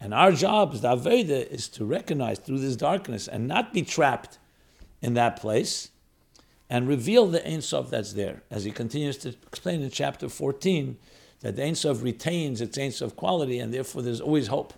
[0.00, 3.82] And our job as the Aveda is to recognize through this darkness and not be
[3.82, 4.38] trapped
[5.02, 5.90] in that place
[6.68, 8.42] and reveal the Ein Sof that's there.
[8.50, 10.96] As he continues to explain in chapter 14,
[11.40, 14.72] that the Ein Sof retains its Ein Sof quality and therefore there's always hope.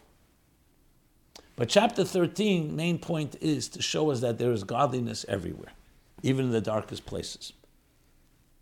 [1.54, 5.72] But chapter 13, main point is to show us that there is godliness everywhere,
[6.22, 7.52] even in the darkest places.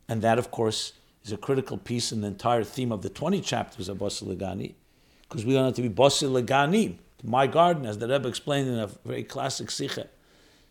[0.09, 0.93] And that, of course,
[1.25, 4.75] is a critical piece in the entire theme of the 20 chapters of Basi Legani,
[5.23, 8.79] because we want it to be Basi Legani, my garden, as the Rebbe explained in
[8.79, 10.09] a very classic Sikha,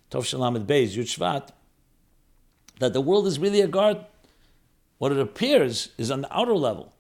[0.10, 1.50] Tov Shalamed Beis, Yud Shvat,
[2.80, 4.04] that the world is really a garden.
[4.98, 6.94] What it appears is on the outer level.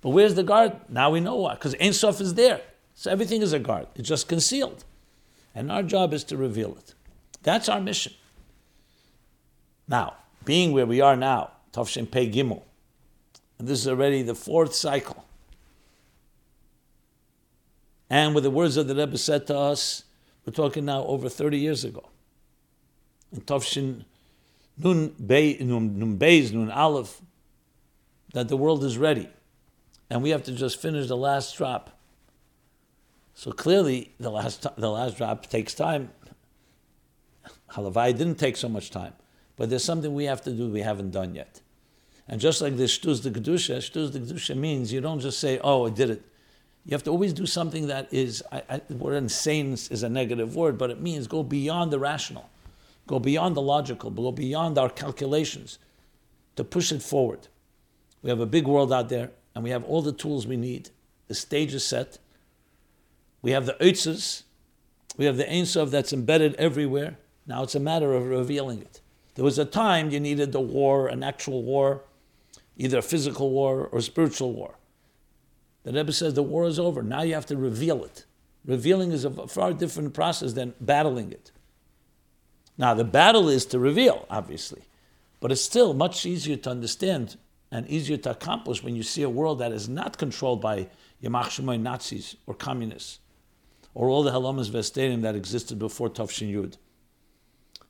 [0.00, 0.80] But where's the garden?
[0.88, 2.60] Now we know why, because Ein Sof is there.
[2.94, 3.88] So everything is a garden.
[3.96, 4.84] It's just concealed.
[5.54, 6.94] And our job is to reveal it.
[7.42, 8.12] That's our mission.
[9.88, 12.62] Now, being where we are now, Tavshin Pei Gimel,
[13.58, 15.24] and this is already the fourth cycle.
[18.10, 20.04] And with the words of the Rebbe said to us,
[20.44, 22.10] we're talking now over 30 years ago.
[23.32, 24.04] In Tavshin
[24.76, 27.20] Nun Beis, Nun Beis, Nun Aleph,
[28.32, 29.28] that the world is ready.
[30.10, 31.98] And we have to just finish the last drop.
[33.34, 36.10] So clearly, the last, the last drop takes time.
[37.72, 39.14] Halavai didn't take so much time.
[39.56, 41.60] But there's something we have to do we haven't done yet.
[42.28, 45.58] And just like the Shtuz the Kedusha, Shtuz the Kedusha means you don't just say,
[45.62, 46.22] oh, I did it.
[46.86, 50.08] You have to always do something that is, I, I, the word insane is a
[50.08, 52.50] negative word, but it means go beyond the rational,
[53.06, 55.78] go beyond the logical, go beyond our calculations
[56.56, 57.48] to push it forward.
[58.22, 60.90] We have a big world out there, and we have all the tools we need.
[61.28, 62.18] The stage is set.
[63.40, 64.44] We have the Eitzes,
[65.16, 67.18] we have the Ein Sof that's embedded everywhere.
[67.46, 69.00] Now it's a matter of revealing it.
[69.34, 72.02] There was a time you needed the war, an actual war,
[72.76, 74.76] either a physical war or spiritual war.
[75.84, 77.02] The Rebbe says the war is over.
[77.02, 78.24] Now you have to reveal it.
[78.64, 81.50] Revealing is a far different process than battling it.
[82.78, 84.82] Now, the battle is to reveal, obviously,
[85.40, 87.36] but it's still much easier to understand
[87.70, 90.88] and easier to accomplish when you see a world that is not controlled by
[91.22, 93.20] Yamach Shemoy Nazis or communists
[93.94, 96.76] or all the Halamas Vestadium that existed before Tafshin Yud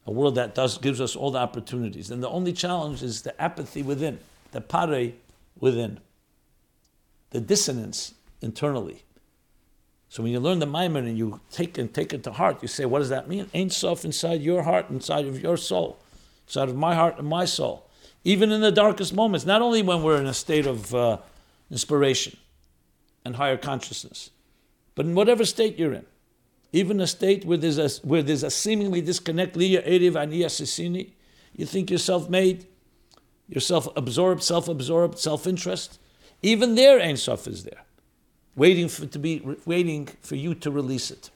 [0.06, 2.10] a world that does gives us all the opportunities.
[2.10, 4.18] And the only challenge is the apathy within,
[4.54, 5.12] the pare
[5.58, 6.00] within,
[7.30, 9.04] the dissonance internally.
[10.08, 12.68] So when you learn the Maimon and you take and take it to heart, you
[12.68, 13.50] say, what does that mean?
[13.54, 15.98] Ein Sof inside your heart, inside of your soul,
[16.46, 17.90] inside of my heart and my soul.
[18.24, 21.18] Even in the darkest moments, not only when we're in a state of uh,
[21.70, 22.38] inspiration
[23.24, 24.30] and higher consciousness,
[24.94, 26.06] but in whatever state you're in
[26.74, 29.80] even a state where there's a, where there's a seemingly disconnect, you
[31.66, 32.66] think you're self-made,
[33.48, 35.98] you're self-absorbed, self-absorbed, self-interest.
[36.42, 37.84] Even there, Ein Sof is there,
[38.54, 41.30] waiting for to be waiting for you to release it.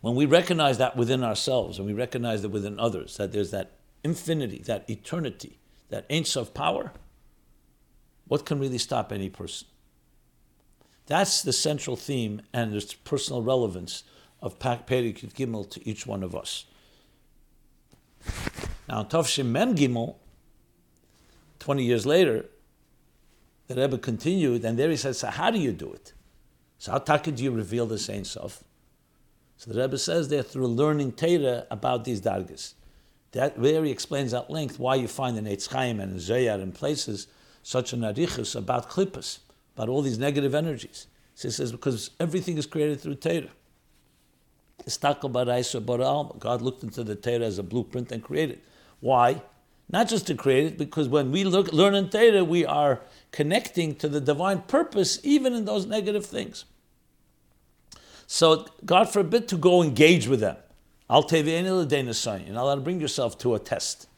[0.00, 3.72] When we recognize that within ourselves and we recognize that within others, that there's that
[4.04, 6.92] infinity, that eternity, that ain't of power,
[8.28, 9.66] what can really stop any person?
[11.06, 14.04] That's the central theme and its personal relevance
[14.42, 16.66] of Perikut Gimel to each one of us.
[18.88, 20.16] Now, Tovshim Mem Gimel,
[21.58, 22.46] 20 years later,
[23.66, 26.12] the Rebbe continued, and there he says, So, how do you do it?
[26.78, 28.62] So, how do you reveal the Ein Sof?
[29.56, 32.74] So, the Rebbe says there through learning Torah about these dargas.
[33.32, 36.60] That, there he explains at length why you find in Eitz Chaim and in Zohar
[36.60, 37.26] in places
[37.62, 39.40] such an arichus about klippas,
[39.74, 41.08] about all these negative energies.
[41.34, 43.50] So he says, because everything is created through Torah.
[46.38, 48.60] God looked into the Torah as a blueprint and created.
[49.00, 49.42] Why?
[49.88, 53.94] Not just to create it, because when we look, learn in Torah, we are connecting
[53.96, 56.64] to the divine purpose, even in those negative things.
[58.26, 60.56] So, God forbid to go engage with them.
[61.08, 64.08] Al You're not allowed to bring yourself to a test.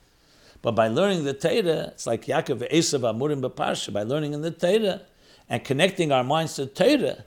[0.62, 4.50] But by learning the Torah, it's like Yaakov Esav Amurim B'Parsha, by learning in the
[4.50, 5.02] Torah
[5.48, 7.24] and connecting our minds to Torah,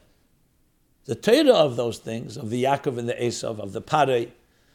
[1.06, 4.28] the Torah of those things, of the Yaakov and the Esav, of the Pare,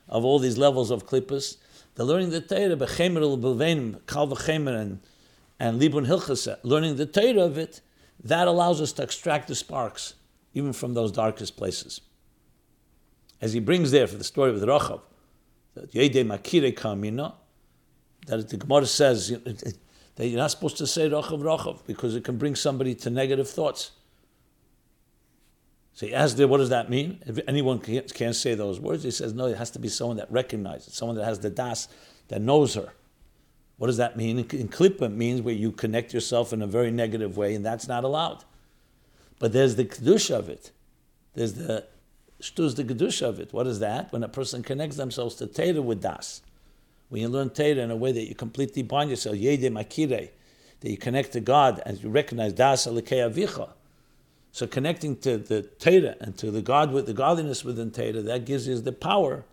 [0.08, 1.56] of all these levels of klippas,
[1.96, 5.00] the learning the Torah, B'chemer B'venim, Kal V'chemer, and,
[5.58, 7.80] and Libun Hilchasa, learning the Torah of it,
[8.22, 10.14] that allows us to extract the sparks,
[10.54, 12.00] even from those darkest places.
[13.40, 15.00] As he brings there for the story of the Rachav,
[15.74, 17.34] that Yede Makire Kamina,
[18.26, 22.36] that the Gemara says that you're not supposed to say Rachav Rachav because it can
[22.36, 23.92] bring somebody to negative thoughts.
[25.96, 27.20] So he asked what does that mean?
[27.24, 30.18] If anyone can't, can't say those words, he says, no, it has to be someone
[30.18, 31.88] that recognizes, someone that has the das,
[32.28, 32.92] that knows her.
[33.78, 34.40] What does that mean?
[34.40, 38.04] In, Klippa means where you connect yourself in a very negative way, and that's not
[38.04, 38.44] allowed.
[39.38, 40.70] But there's the kedusha of it.
[41.32, 41.86] There's the
[42.42, 43.54] shtuz the kedusha of it.
[43.54, 44.12] What is that?
[44.12, 46.42] When a person connects themselves to Teda with das.
[47.08, 50.28] When you learn Teda in a way that you completely bind yourself, yede makire,
[50.80, 53.70] that you connect to God and you recognize das alikei avicha
[54.56, 58.46] so connecting to the Torah and to the God with the godliness within Torah, that
[58.46, 59.44] gives you the power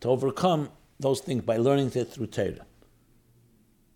[0.00, 2.64] to overcome those things by learning it through Torah.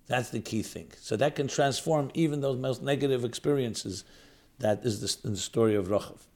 [0.07, 0.93] That's the key thing.
[1.01, 4.05] So that can transform even those most negative experiences.
[4.59, 6.27] That is the, in the story of Rachav.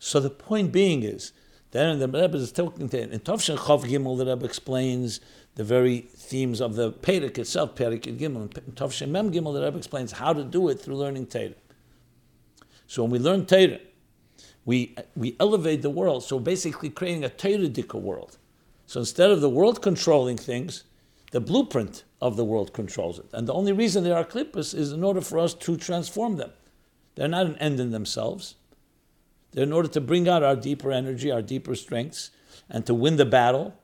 [0.00, 1.32] So the point being is,
[1.70, 5.20] then the Rebbe is talking to in Tovshin Chav Gimel, the Rebbe explains
[5.54, 8.52] the very themes of the Perek itself, Perek Gimel.
[8.66, 11.54] In Tovshin Mem Gimel, the Rebbe explains how to do it through learning Torah.
[12.86, 13.80] So when we learn Torah,
[14.64, 16.24] we, we elevate the world.
[16.24, 17.68] So basically creating a Torah
[17.98, 18.38] world.
[18.86, 20.84] So instead of the world controlling things,
[21.32, 23.26] the blueprint of the world controls it.
[23.32, 26.50] And the only reason there are klippas is in order for us to transform them.
[27.14, 28.54] They're not an end in themselves.
[29.52, 32.30] They're in order to bring out our deeper energy, our deeper strengths,
[32.68, 33.74] and to win the battle.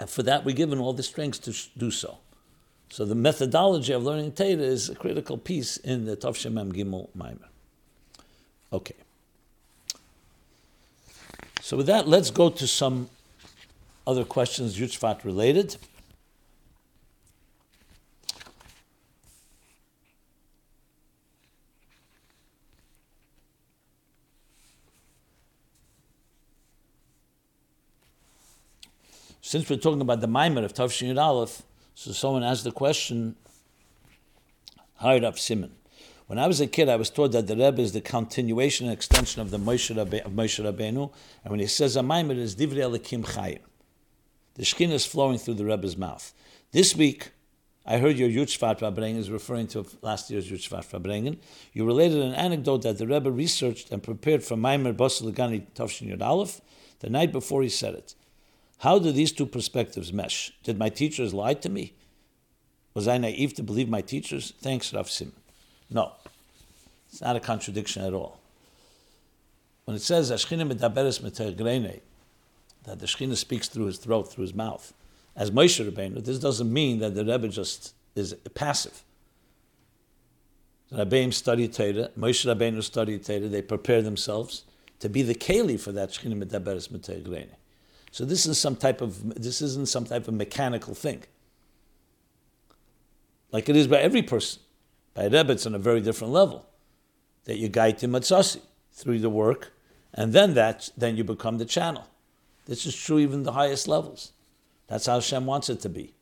[0.00, 2.18] And for that, we're given all the strengths to do so.
[2.88, 7.08] So the methodology of learning Torah is a critical piece in the Tov Shemem Gimel
[7.16, 7.48] Maimer.
[8.72, 8.94] Okay.
[11.60, 13.10] So with that, let's go to some
[14.06, 15.76] other questions Yud Shvat related.
[29.40, 31.62] Since we're talking about the Maimer of Tavshin Yud Aleph,
[31.96, 33.36] so someone asked the question,
[34.96, 35.72] Hired up Simon.
[36.26, 38.92] When I was a kid, I was told that the Rebbe is the continuation and
[38.92, 41.10] extension of the Moshe, Rabbe, of Moshe Rabbeinu,
[41.42, 43.60] and when he says Amayim, it is Divrei Elikim Chayim.
[44.56, 46.34] The Shekhinah is flowing through the Rebbe's mouth.
[46.70, 47.30] This week,
[47.86, 51.38] I heard your Yud Shvat Farbrengen is referring to last year's Yud Shvat Farbrengen.
[51.72, 56.14] You related an anecdote that the Rebbe researched and prepared for Maimer Basi Legani Tavshin
[56.14, 56.60] Yud Aleph
[57.00, 58.14] the night before he said it.
[58.86, 60.52] How do these two perspectives mesh?
[60.62, 61.94] Did my teachers lie to me?
[62.94, 64.52] Was I naive to believe my teachers?
[64.60, 65.32] Thanks, Rav Sim.
[65.90, 66.12] No,
[67.10, 68.38] it's not a contradiction at all.
[69.86, 71.20] When it says medaberes
[72.84, 74.94] that the Shechina speaks through his throat, through his mouth,
[75.34, 79.02] as Moshe Rabbeinu, this doesn't mean that the Rebbe just is passive.
[80.92, 84.62] The Rebbeim study Torah, Moshe Rabbeinu studied Torah, they prepare themselves
[85.00, 87.48] to be the keli for that Shechina medaberes metergrene.
[88.16, 91.24] So this is some type of this isn't some type of mechanical thing.
[93.52, 94.62] Like it is by every person.
[95.12, 96.64] By Rebbe, it's on a very different level.
[97.44, 99.74] That you guide to matzasi through the work,
[100.14, 102.06] and then that then you become the channel.
[102.64, 104.32] This is true even the highest levels.
[104.86, 106.14] That's how Hashem wants it to be.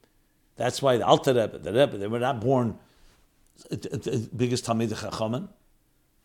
[0.56, 2.76] That's why the Alter Rebbe, the Rebbe, they were not born
[3.70, 5.48] uh, uh, uh, biggest Talmid Chachamim.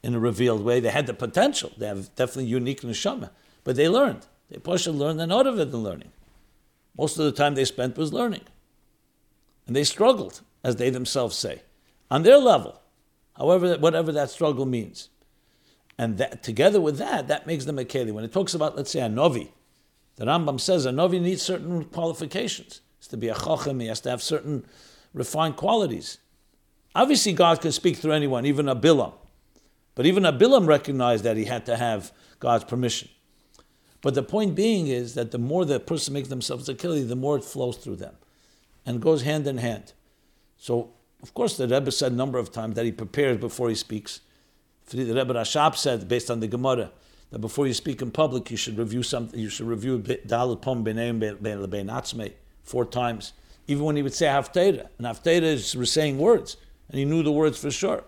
[0.01, 0.80] in a revealed way.
[0.80, 1.72] They had the potential.
[1.78, 3.30] They have definitely unique neshama,
[3.63, 4.26] but they learned.
[4.50, 6.12] They pushed and learned, and it, the learning.
[6.97, 8.43] Most of the time they spent was learning,
[9.68, 11.62] and they struggled, as they themselves say,
[12.12, 12.82] on their level,
[13.38, 15.10] however, whatever that struggle means.
[15.97, 18.12] And that, together with that, that makes them a keli.
[18.12, 19.52] When it talks about, let's say, a novi,
[20.16, 22.82] the Rambam says a novi needs certain qualifications.
[23.00, 24.66] Has to be a chochem, he has to have certain
[25.14, 26.18] refined qualities.
[26.95, 29.14] Obviously, God can speak through anyone, even a Bilam.
[29.95, 33.10] But even a Abilam recognized that he had to have God's permission.
[34.02, 37.16] But the point being is that the more the person makes themselves a keli, the
[37.16, 38.16] more it flows through them
[38.86, 39.93] and goes hand in hand.
[40.58, 40.91] So,
[41.22, 44.22] of course, the Rebbe said a number of times that he prepares before he speaks.
[44.89, 46.91] The Rebbe Rashab said, based on the Gemara,
[47.32, 49.39] that before you speak in public, you should review something.
[49.39, 52.34] You should review Dalit Pom Beneim
[52.64, 53.34] four times,
[53.68, 54.88] even when he would say Haftarah.
[54.97, 56.58] And Haftarah is saying words,
[56.89, 58.04] and he knew the words for sure.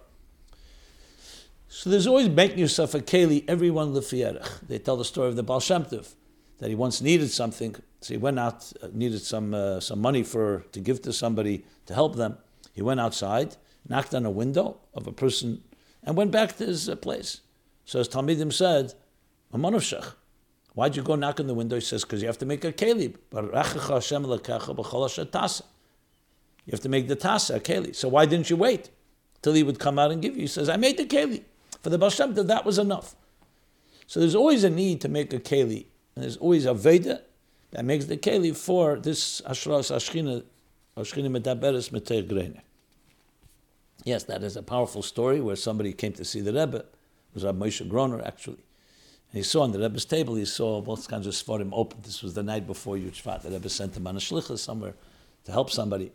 [1.73, 4.67] So there's always making yourself a keli, everyone lefierach.
[4.67, 6.13] They tell the story of the Baal Shem Tov,
[6.57, 10.21] that he once needed something, so he went out, uh, needed some, uh, some money
[10.21, 12.37] for, to give to somebody to help them.
[12.73, 13.55] He went outside,
[13.87, 15.63] knocked on a window of a person,
[16.03, 17.39] and went back to his uh, place.
[17.85, 18.93] So as Talmidim said,
[19.53, 20.15] Mamonavshach,
[20.73, 21.77] why'd you go knock on the window?
[21.77, 23.15] He says, because you have to make a keli.
[23.31, 23.51] You
[26.71, 27.95] have to make the tasa, a keli.
[27.95, 28.89] So why didn't you wait
[29.41, 30.41] till he would come out and give you?
[30.41, 31.45] He says, I made the keli.
[31.81, 33.15] For the Baal Shem Tov, that was enough.
[34.07, 37.21] So there's always a need to make a keli, and there's always a Veda
[37.71, 40.43] that makes the keli for this Ashras Ashkina,
[40.97, 42.61] Ashkina Medaberes Meter
[44.03, 46.77] Yes, that is a powerful story where somebody came to see the Rebbe.
[46.77, 46.85] It
[47.33, 48.63] was Rabbi Moshe Groner, actually.
[49.31, 51.99] And he saw on the Rebbe's table, he saw both kinds of Sforim open.
[52.03, 53.43] This was the night before Yud Shvat.
[53.43, 54.95] The Rebbe sent him on a shlichus somewhere
[55.45, 56.11] to help somebody.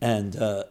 [0.00, 0.64] And uh,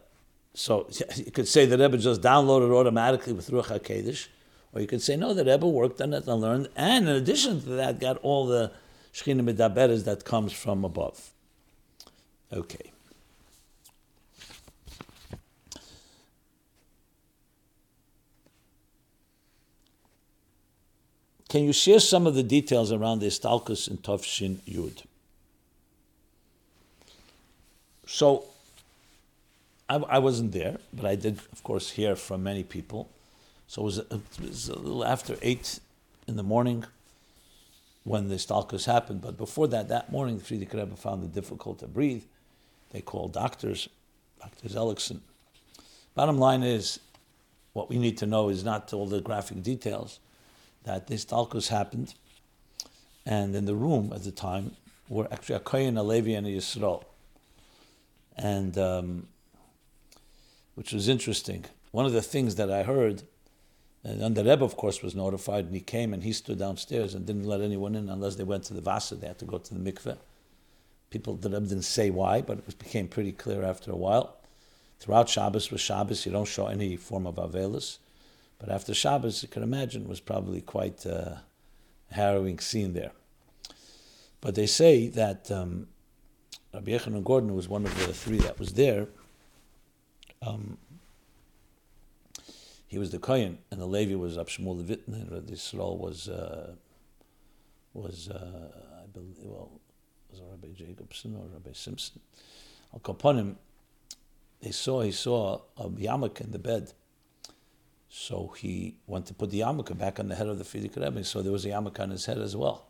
[0.54, 4.28] so you could say the Rebbe just downloaded automatically with Ruach HaKedesh,
[4.72, 7.60] or you could say, no, the Rebbe worked on it and learned, and in addition
[7.62, 8.72] to that, got all the
[9.12, 11.30] Shechina Medaberes that comes from above.
[12.52, 12.92] Okay.
[21.52, 25.04] Can you share some of the details around the Istalkus in Tovshin Yud?
[28.06, 28.46] So,
[29.88, 33.10] I, I, wasn't there, but I did, of course, hear from many people.
[33.66, 35.80] So it was, it was a little after 8
[36.28, 36.84] in the morning
[38.04, 39.20] when the Istalkus happened.
[39.20, 42.24] But before that, that morning, the Frierdiker Rebbe found it difficult to breathe.
[42.90, 43.88] They called doctors,
[44.40, 44.68] Dr.
[44.68, 45.20] Seligson.
[46.14, 47.00] Bottom line is,
[47.72, 50.18] what we need to know is not all the graphic details,
[50.84, 52.14] that this Istalkus happened.
[53.24, 54.76] And in the room at the time
[55.08, 57.04] were actually a Kohen, a Levi, and a Yisrael.
[58.36, 59.28] And um,
[60.74, 61.64] which was interesting.
[61.90, 63.22] One of the things that I heard,
[64.02, 67.26] and the Rebbe, of course, was notified, and he came and he stood downstairs and
[67.26, 69.14] didn't let anyone in unless they went to the Vasa.
[69.14, 70.18] They had to go to the mikveh.
[71.10, 74.38] People, the Rebbe didn't say why, but it became pretty clear after a while.
[74.98, 77.98] Throughout Shabbos was Shabbos, you don't show any form of Avelis.
[78.58, 81.42] But after Shabbos, you can imagine, it was probably quite a
[82.12, 83.12] harrowing scene there.
[84.40, 85.88] But they say that um,
[86.72, 89.08] Rabbi Yochanan Gordon was one of the three that was there,
[90.42, 90.78] um,
[92.86, 96.72] he was the Kohen, and the Levi was Abshmul and the Yisrael was, uh,
[97.94, 98.68] was uh,
[99.02, 99.80] I believe, well,
[100.30, 102.20] was Rabbi Jacobson or Rabbi Simpson?
[102.92, 103.56] Al Kaponim,
[104.60, 106.92] he saw, he saw a yarmulke in the bed.
[108.10, 111.24] So he went to put the yarmulke back on the head of the Frierdiker Rebbe,
[111.24, 112.88] so there was a yarmulke on his head as well.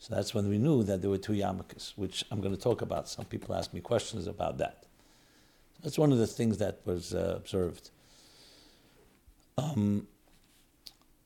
[0.00, 2.82] So that's when we knew that there were two yarmulkes, which I'm going to talk
[2.82, 3.08] about.
[3.08, 4.87] Some people ask me questions about that.
[5.82, 7.90] That's one of the things that was uh, observed.
[9.56, 10.06] Um,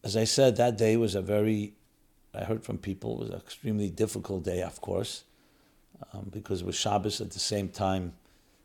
[0.05, 1.74] as I said, that day was a very,
[2.34, 5.24] I heard from people, it was an extremely difficult day, of course,
[6.12, 8.14] um, because it was Shabbos at the same time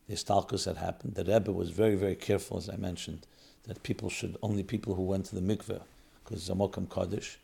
[0.08, 1.16] the Istalkus had happened.
[1.16, 3.28] The Rebbe was very, very careful, as I mentioned,
[3.64, 5.82] that people should, only people who went to the mikveh,
[6.24, 7.40] because it's a Mokum Kaddish.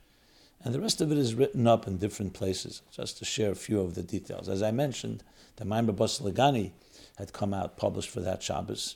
[0.63, 3.55] And the rest of it is written up in different places, just to share a
[3.55, 4.47] few of the details.
[4.47, 5.23] As I mentioned,
[5.57, 6.71] the Maimer Basi Legani
[7.17, 8.95] had come out published for that Shabbos.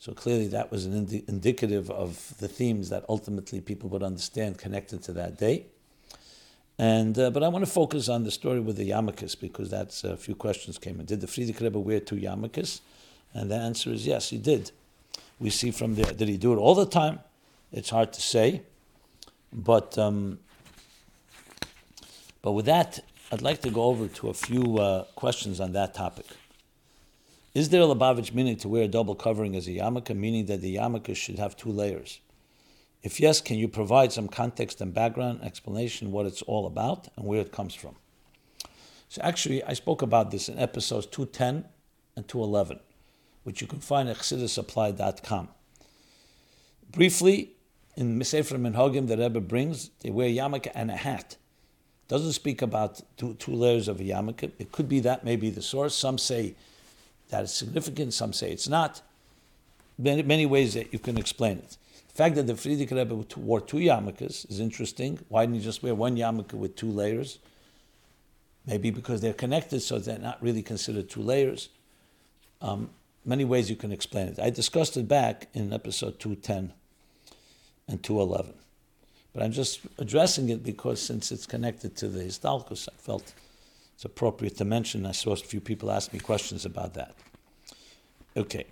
[0.00, 4.58] So clearly, that was an indi- indicative of the themes that ultimately people would understand
[4.58, 5.66] connected to that day.
[6.78, 10.04] And uh, but I want to focus on the story with the yarmulkes because that's
[10.04, 11.06] a few questions came in.
[11.06, 12.80] Did the Frierdiker Rebbe wear two yarmulkes?
[13.34, 14.70] And the answer is yes, he did.
[15.40, 16.12] We see from there.
[16.12, 17.18] Did he do it all the time?
[17.72, 18.62] It's hard to say,
[19.52, 20.38] but um,
[22.40, 23.00] but with that,
[23.32, 26.26] I'd like to go over to a few uh, questions on that topic.
[27.58, 30.60] Is there a Lubavitch meaning to wear a double covering as a yarmulke, meaning that
[30.60, 32.20] the yarmulke should have two layers?
[33.02, 37.26] If yes, can you provide some context and background explanation what it's all about and
[37.26, 37.96] where it comes from?
[39.08, 41.64] So actually, I spoke about this in episodes 210
[42.14, 42.78] and 211,
[43.42, 45.48] which you can find at chassidusapplied.com.
[46.92, 47.56] Briefly,
[47.96, 51.36] in Sefer Minhagim, the Rebbe brings, they wear yarmulke and a hat.
[52.06, 54.52] Doesn't speak about two, two layers of a yarmulke.
[54.60, 55.96] It could be that maybe the source.
[55.96, 56.54] Some say
[57.28, 59.02] that it's significant, some say it's not.
[59.98, 61.76] Many, many ways that you can explain it.
[62.08, 65.18] The fact that the Frierdiker Rebbe wore two yarmulkes is interesting.
[65.28, 67.38] Why didn't he just wear one yarmulke with two layers?
[68.66, 71.68] Maybe because they're connected, so they're not really considered two layers.
[72.60, 72.90] Um,
[73.24, 74.38] many ways you can explain it.
[74.38, 76.72] I discussed it back in episode 210
[77.88, 78.54] and 211.
[79.32, 83.34] But I'm just addressing it because since it's connected to the Histalkus, I felt
[83.98, 85.04] it's appropriate to mention.
[85.06, 87.16] I saw a few people ask me questions about that.
[88.36, 88.66] Okay.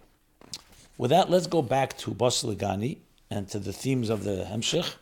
[0.98, 2.98] With that, let's go back to Basi Legani
[3.28, 4.94] and to the themes of the Hemshech.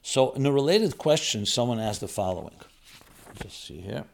[0.00, 2.56] So, in a related question, someone asked the following.
[3.42, 4.04] Just see here.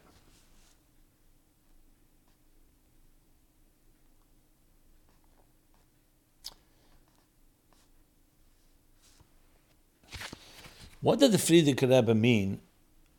[10.99, 12.59] What did the Frierdiker Rebbe mean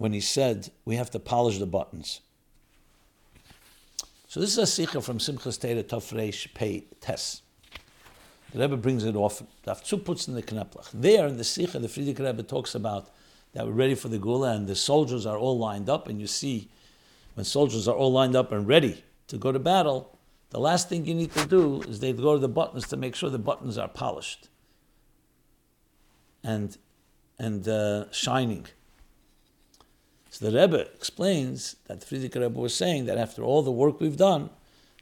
[0.01, 2.23] when he said we have to polish the buttons?
[4.29, 7.43] So this is a sikha from Simchas Teda Tafresh Pei Tes.
[8.55, 9.47] The Rebbe brings it often.
[9.85, 10.89] Two puts in the Kneplach.
[10.95, 13.11] There in the sikha, the Frierdiker Rebbe talks about
[13.53, 16.27] that we're ready for the Geula and the soldiers are all lined up, and you
[16.27, 16.71] see
[17.35, 21.05] when soldiers are all lined up and ready to go to battle, the last thing
[21.05, 23.77] you need to do is they go to the buttons to make sure the buttons
[23.77, 24.49] are polished.
[26.43, 26.79] And
[27.39, 28.67] and uh, shining.
[30.31, 34.17] So the Rebbe explains that Frierdiker Rebbe was saying that after all the work we've
[34.17, 34.51] done,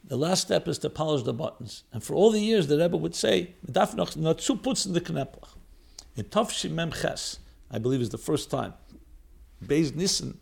[0.03, 1.85] the last step is to polish the buttons.
[1.93, 6.74] And for all the years, the Rebbe would say, "Daf noch not the kneplach." In
[6.74, 7.39] Mem Ches,
[7.70, 8.72] I believe is the first time.
[9.62, 10.41] Beis Nissen,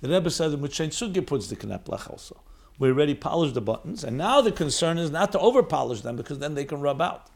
[0.00, 2.40] the Rebbe said that Sugi puts the kneplach also.
[2.78, 6.14] We already polished the buttons, and now the concern is not to over polish them
[6.14, 7.28] because then they can rub out.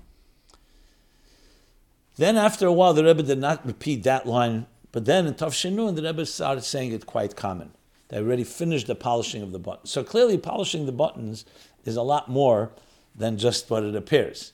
[2.16, 5.96] Then after a while, the Rebbe did not repeat that line, but then in Tafshinun,
[5.96, 7.72] the Rebbe started saying it quite common.
[8.08, 9.90] They already finished the polishing of the buttons.
[9.90, 11.46] So clearly, polishing the buttons
[11.84, 12.70] is a lot more
[13.14, 14.52] than just what it appears.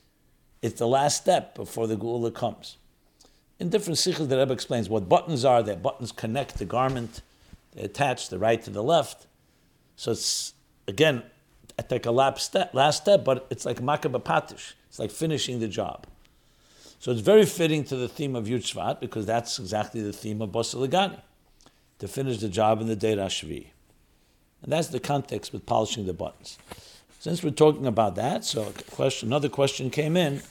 [0.62, 2.76] It's the last step before the Geula comes.
[3.58, 5.62] In different sikhs, the Rebbe explains what buttons are.
[5.62, 7.22] That buttons connect the garment,
[7.72, 9.26] they attach the right to the left.
[9.96, 10.54] So it's,
[10.86, 11.24] again,
[11.76, 14.74] I take a last step, last step, but it's like makabapatish.
[14.88, 16.06] It's like finishing the job.
[17.00, 20.42] So it's very fitting to the theme of Yud Shvat because that's exactly the theme
[20.42, 21.20] of Basi Legani,
[22.00, 23.68] to finish the job in the day Rashvi.
[24.62, 26.58] And that's the context with polishing the buttons.
[27.20, 30.42] Since we're talking about that, so question, another question came in.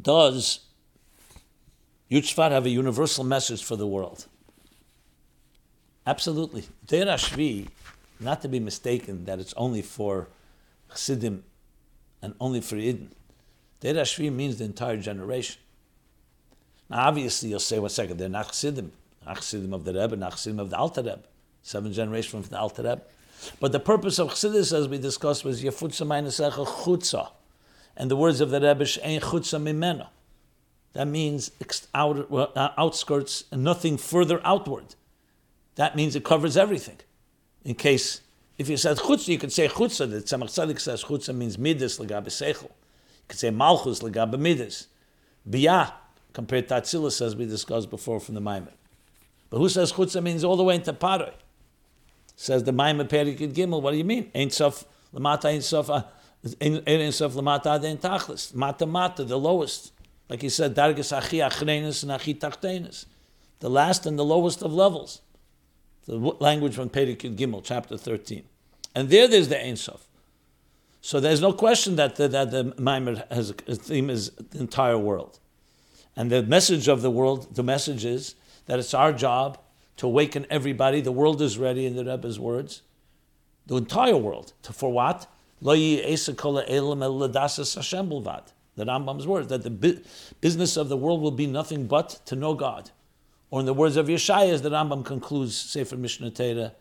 [0.00, 0.60] Does
[2.10, 4.26] Yud Shvat have a universal message for the world?
[6.06, 6.64] Absolutely.
[6.86, 7.68] Deir Shvi,
[8.18, 10.28] not to be mistaken that it's only for
[10.90, 11.44] Chassidim
[12.20, 13.08] and only for Yidden.
[13.84, 15.60] Deir Shvi means the entire generation.
[16.88, 18.92] Now, obviously, you'll say, one second, they're not Chassidim.
[19.26, 21.22] Of the Rebbe, not of the Alter Rebbe.
[21.62, 23.02] Seven generations from the Alter Rebbe.
[23.60, 27.30] But the purpose of Chassidus, as we discussed, was Yefutza Mainasecha Chutza.
[27.96, 30.08] And the words of the Rebbe, She'en Chutza Mimena.
[30.94, 31.50] That means
[31.94, 34.94] out, uh, outskirts and nothing further outward.
[35.74, 36.98] That means it covers everything.
[37.64, 38.20] In case,
[38.58, 40.08] if you said chutza, you could say chutza.
[40.08, 42.70] The Tzemach Tzedek says chutza means midas legabe seichel
[43.28, 44.88] could say Malchus legabe midas.
[45.48, 45.92] Biyah,
[46.32, 48.72] compared to Atzilus, as we discussed before from the Maimon.
[49.50, 51.32] But who says Chutza means all the way into Paroi?
[52.36, 54.30] Says the Maimon Perikid Gimel, what do you mean?
[54.34, 56.02] Ein Sof, Lamata Ein Sof, uh,
[56.60, 58.54] Ein Sof Lamata Aden Tachlis.
[58.54, 59.92] Mata Mata, the lowest.
[60.28, 63.06] Like he said, Dargas Achi Achrenis and Achi Tachtenis.
[63.60, 65.20] The last and the lowest of levels.
[66.06, 68.44] The language from Perikid Gimel, chapter 13.
[68.94, 70.08] And there there's the Ein Sof.
[71.04, 74.96] So there's no question that the, that the Maimer has a theme is the entire
[74.96, 75.38] world.
[76.16, 79.58] And the message of the world, the message is that it's our job
[79.98, 81.02] to awaken everybody.
[81.02, 82.80] The world is ready, in the Rebbe's words.
[83.66, 84.54] The entire world.
[84.62, 85.26] To, for what?
[85.60, 85.68] The
[88.78, 90.02] Rambam's words, that the
[90.40, 92.92] business of the world will be nothing but to know God.
[93.50, 96.72] Or in the words of Yeshaya, as the Rambam concludes Sefer Mishnah Torah,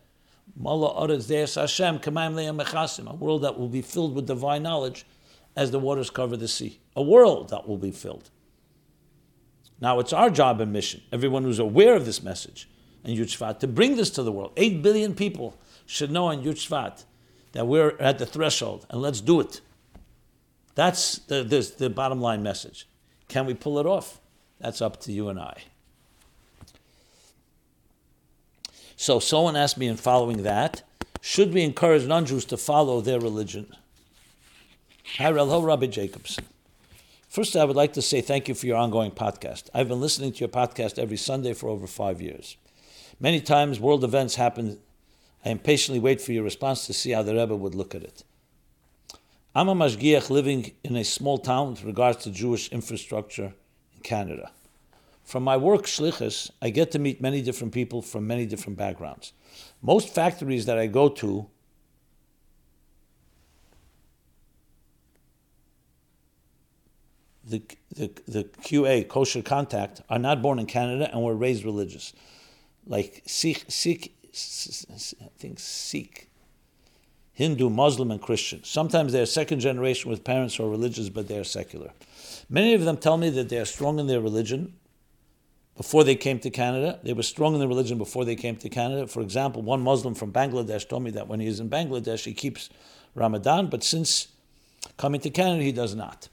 [3.07, 5.05] a world that will be filled with divine knowledge
[5.55, 6.79] as the waters cover the sea.
[6.95, 8.29] A world that will be filled.
[9.81, 12.69] Now it's our job and mission, everyone who's aware of this message
[13.03, 14.53] in Yud to bring this to the world.
[14.55, 17.03] Eight billion people should know in Yud Shvat
[17.51, 19.61] that we're at the threshold, and let's do it.
[20.75, 22.87] That's the, the, the bottom line message.
[23.27, 24.21] Can we pull it off?
[24.59, 25.63] That's up to you and I.
[29.03, 30.81] So someone asked me in following that,
[31.19, 33.67] should we encourage non-Jews to follow their religion?
[35.17, 36.45] Hi, Relho Rabbi Jacobson.
[37.27, 39.69] First, I would like to say thank you for your ongoing podcast.
[39.73, 42.55] I've been listening to your podcast every Sunday for over five years.
[43.19, 44.79] Many times, world events happen.
[45.43, 48.23] I impatiently wait for your response to see how the Rebbe would look at it.
[49.53, 53.53] I'm a mashgiach living in a small town with regards to Jewish infrastructure
[53.97, 54.51] in Canada.
[55.23, 59.33] From my work shlichus, I get to meet many different people from many different backgrounds.
[59.81, 61.47] Most factories that I go to
[67.45, 67.61] the,
[67.95, 72.13] the, the QA, kosher contact, are not born in Canada and were raised religious.
[72.85, 76.29] Like Sikh, Sikh I think Sikh,
[77.33, 78.63] Hindu, Muslim, and Christian.
[78.63, 81.91] Sometimes they are second generation with parents who are religious, but they are secular.
[82.49, 84.73] Many of them tell me that they are strong in their religion
[85.75, 86.99] before they came to Canada.
[87.03, 89.07] They were strong in their religion before they came to Canada.
[89.07, 92.33] For example, one Muslim from Bangladesh told me that when he is in Bangladesh, he
[92.33, 92.69] keeps
[93.15, 94.27] Ramadan, but since
[94.97, 96.29] coming to Canada, he does not.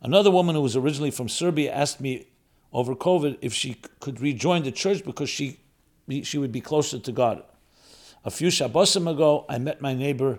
[0.00, 2.26] Another woman who was originally from Serbia asked me
[2.72, 5.58] over COVID if she could rejoin the church because she,
[6.22, 7.42] she would be closer to God.
[8.24, 10.38] A few Shabbosim ago, I met my neighbor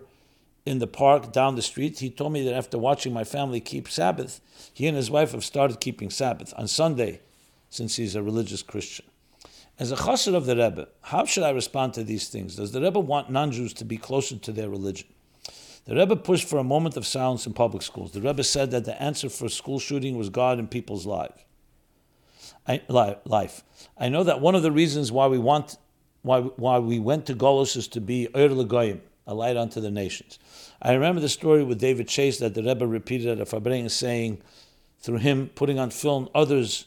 [0.65, 1.99] in the park down the street.
[1.99, 4.41] He told me that after watching my family keep Sabbath,
[4.73, 7.19] he and his wife have started keeping Sabbath on Sunday,
[7.73, 9.05] since he's a religious Christian.
[9.79, 12.55] As a chassid of the Rebbe, how should I respond to these things?
[12.55, 15.07] Does the Rebbe want non-Jews to be closer to their religion?
[15.85, 18.11] The Rebbe pushed for a moment of silence in public schools.
[18.11, 21.45] The Rebbe said that the answer for school shooting was God in people's life.
[22.67, 22.81] I,
[23.25, 23.63] life.
[23.97, 25.77] I know that one of the reasons why we want
[26.21, 29.91] why, why we went to Golos is to be Ur Legoyim, a light unto the
[29.91, 30.39] nations.
[30.81, 34.41] I remember the story with David Chase that the Rebbe repeated at a Fabring saying,
[35.01, 36.85] through him putting on film, others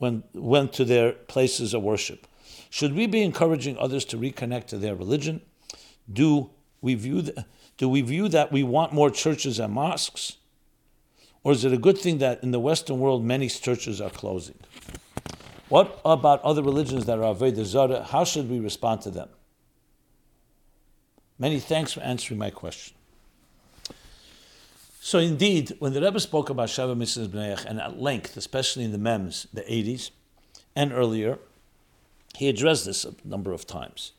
[0.00, 2.26] when, went to their places of worship.
[2.70, 5.42] Should we be encouraging others to reconnect to their religion?
[6.10, 7.44] Do we view, the,
[7.76, 10.38] do we view that we want more churches and mosques?
[11.44, 14.58] Or is it a good thing that in the Western world many churches are closing?
[15.68, 18.02] What about other religions that are Avodah Zarah?
[18.02, 19.28] How should we respond to them?
[21.38, 22.96] Many thanks for answering my question.
[25.02, 28.92] So indeed, when the Rebbe spoke about Sheva Mitzvahs B'nayach, and at length, especially in
[28.92, 30.10] the Mems, the 80s,
[30.76, 31.38] and earlier,
[32.36, 34.12] he addressed this a number of times.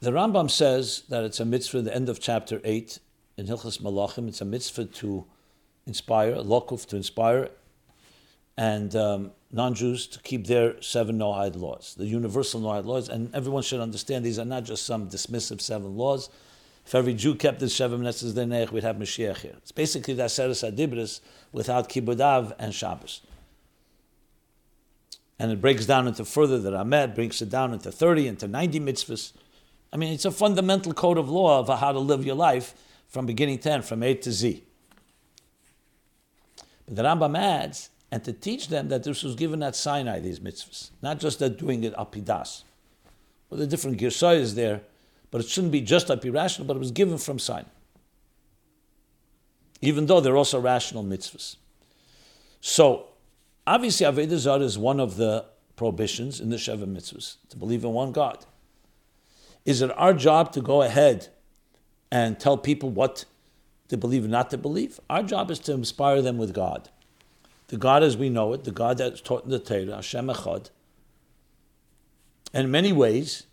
[0.00, 2.98] The Rambam says that it's a mitzvah, the end of chapter 8
[3.38, 5.24] in Hilchas Malachim, it's a mitzvah to
[5.86, 7.48] inspire, lokuf to inspire,
[8.58, 13.62] and um, non-Jews to keep their seven Noahide laws, the universal Noahide laws, and everyone
[13.62, 16.28] should understand these are not just some dismissive seven laws.
[16.88, 19.52] If every Jew kept the Shevim Netzes Denech, we'd have Mashiach here.
[19.58, 21.20] It's basically the Aseres Adibris
[21.52, 23.20] without Kibbutz and Shabbos.
[25.38, 28.80] And it breaks down into further, the Ramed breaks it down into 30, into 90
[28.80, 29.34] mitzvahs.
[29.92, 32.72] I mean, it's a fundamental code of law of how to live your life
[33.06, 34.64] from beginning to end, from A to Z.
[36.86, 40.40] But the Rambam adds and to teach them that this was given at Sinai, these
[40.40, 42.62] mitzvahs, not just that doing it apidas.
[43.50, 44.80] Well, the different girsayas there,
[45.30, 47.68] but it shouldn't be just like be rational, but it was given from Sinai.
[49.80, 51.56] Even though they're also rational mitzvahs.
[52.60, 53.06] So,
[53.66, 55.44] obviously, Avodah Zarah is one of the
[55.76, 58.44] prohibitions in the Sheva mitzvahs, to believe in one God.
[59.64, 61.28] Is it our job to go ahead
[62.10, 63.24] and tell people what
[63.88, 64.98] to believe and not to believe?
[65.08, 66.88] Our job is to inspire them with God
[67.68, 70.70] the God as we know it, the God that's taught in the Torah, Hashem Echad.
[72.52, 73.46] And in many ways,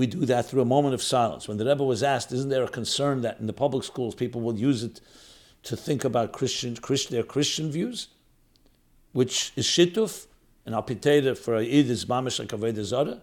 [0.00, 1.46] we do that through a moment of silence.
[1.46, 4.40] When the Rebbe was asked, isn't there a concern that in the public schools people
[4.40, 4.98] will use it
[5.64, 6.74] to think about Christian,
[7.10, 8.08] their Christian views,
[9.12, 10.26] which is shittuf,
[10.64, 13.20] and apiteda for Eid is mamish like Avodah Zarah?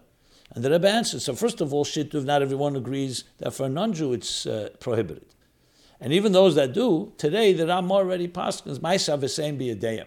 [0.54, 3.68] And the Rebbe answered, so first of all, shittuf, not everyone agrees that for a
[3.68, 5.26] non-Jew it's uh, prohibited.
[6.00, 9.74] And even those that do, today the Ram already paskins myself is saying be a
[9.74, 10.06] deyim.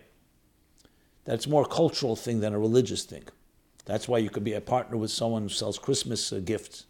[1.25, 3.23] That's more a cultural thing than a religious thing.
[3.91, 6.85] That's why you could be a partner with someone who sells Christmas uh, gifts.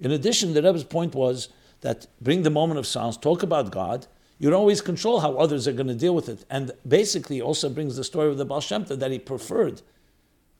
[0.00, 1.48] In addition, the Rebbe's point was
[1.80, 4.06] that bring the moment of silence, talk about God.
[4.38, 6.44] You don't always control how others are going to deal with it.
[6.50, 9.82] And basically, also brings the story of the Baal Shem that he preferred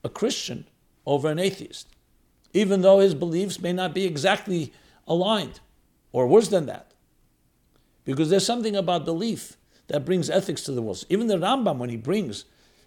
[0.03, 0.67] a Christian
[1.05, 1.89] over an atheist
[2.57, 4.73] even though his beliefs may not be exactly
[5.07, 5.61] aligned,
[6.11, 6.93] or worse than that.
[8.07, 9.59] Because there's something about belief
[9.89, 11.05] that brings ethics to the world.
[11.11, 12.47] Even the Rambam, when he brings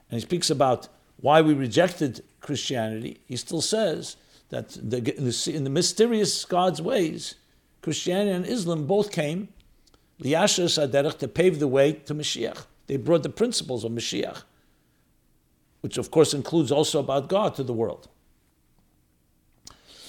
[0.10, 0.88] and he speaks about
[1.22, 4.18] why we rejected Christianity, he still says
[4.50, 4.98] that the,
[5.54, 7.36] in the mysterious God's ways,
[7.82, 9.50] Christianity and Islam both came
[10.22, 12.66] liyashas aderech to pave the way to Mashiach.
[12.88, 14.44] They brought the principles of Mashiach,
[15.82, 18.08] which of course includes also about God to the world.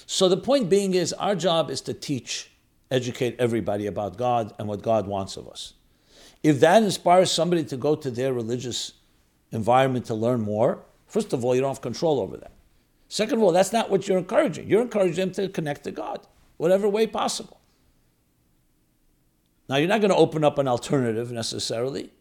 [0.07, 2.51] So the point being is our job is to teach,
[2.91, 5.75] educate everybody about God and what God wants of us.
[6.43, 8.95] If that inspires somebody to go to their religious
[9.53, 12.53] environment to learn more, first of all, you don't have control over that.
[13.09, 14.69] Second of all, that's not what you're encouraging.
[14.69, 16.27] You're encouraging them to connect to God,
[16.59, 17.61] whatever way possible.
[19.69, 22.13] Now, you're not going to open up an alternative necessarily.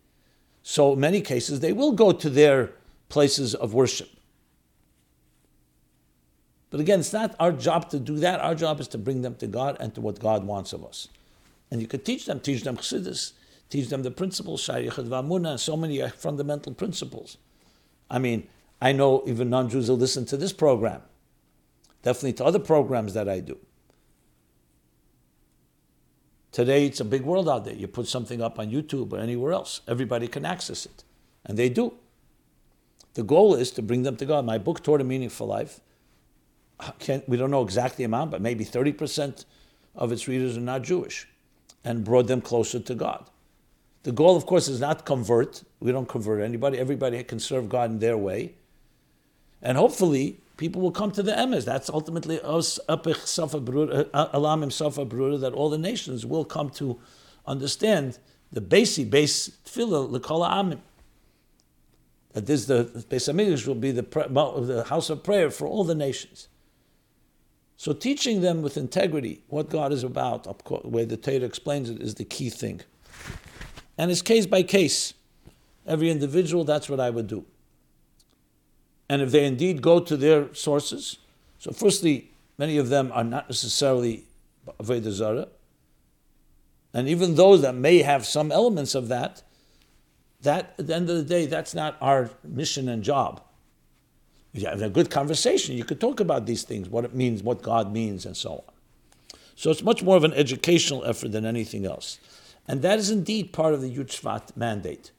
[0.63, 2.71] So, in many cases, they will go to their
[3.09, 4.09] places of worship.
[6.69, 8.39] But again, it's not our job to do that.
[8.39, 11.07] Our job is to bring them to God and to what God wants of us.
[11.71, 13.33] And you could teach them, teach them chassidus,
[13.69, 17.37] teach them the principles, shayichet v'amuna, and so many fundamental principles.
[18.09, 18.47] I mean,
[18.81, 21.01] I know even non-Jews will listen to this program,
[22.01, 23.57] definitely to other programs that I do.
[26.51, 27.75] Today, it's a big world out there.
[27.75, 31.03] You put something up on YouTube or anywhere else, everybody can access it,
[31.45, 31.93] and they do.
[33.13, 34.45] The goal is to bring them to God.
[34.45, 35.81] My book, Toward a Meaningful Life,
[37.27, 39.45] we don't know exactly the amount, but maybe 30%
[39.95, 41.27] of its readers are not Jewish
[41.83, 43.29] and brought them closer to God.
[44.03, 45.63] The goal, of course, is not convert.
[45.79, 46.77] We don't convert anybody.
[46.77, 48.55] Everybody can serve God in their way.
[49.61, 51.65] And hopefully, people will come to the emes.
[51.65, 52.97] That's ultimately us, uh,
[54.33, 56.99] Alam himself, that all the nations will come to
[57.45, 58.19] understand
[58.51, 60.79] the basic base tefillah, l'kol amim.
[62.33, 65.95] That this, the Beis Hamikdash will be the, the house of prayer for all the
[65.95, 66.47] nations.
[67.75, 70.45] So teaching them with integrity what God is about,
[70.85, 72.81] way the Torah explains it, is the key thing.
[73.99, 75.13] And it's case by case.
[75.85, 77.45] Every individual, that's what I would do.
[79.09, 81.17] And if they indeed go to their sources,
[81.57, 84.23] so firstly, many of them are not necessarily
[84.79, 85.47] Avodah Zarah,
[86.93, 89.43] and even those that may have some elements of that,
[90.41, 93.41] that at the end of the day, that's not our mission and job
[94.53, 97.43] If you have a good conversation, you could talk about these things, what it means,
[97.43, 98.73] what God means, and so on.
[99.55, 102.19] So it's much more of an educational effort than anything else.
[102.69, 105.09] And that is indeed part of the Yud mandate.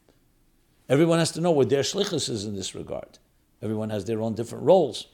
[0.89, 3.19] Everyone has to know what their shlichus is in this regard.
[3.61, 5.09] Everyone has their own different roles.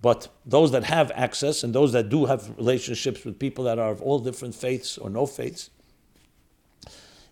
[0.00, 3.92] But those that have access and those that do have relationships with people that are
[3.92, 5.70] of all different faiths or no faiths,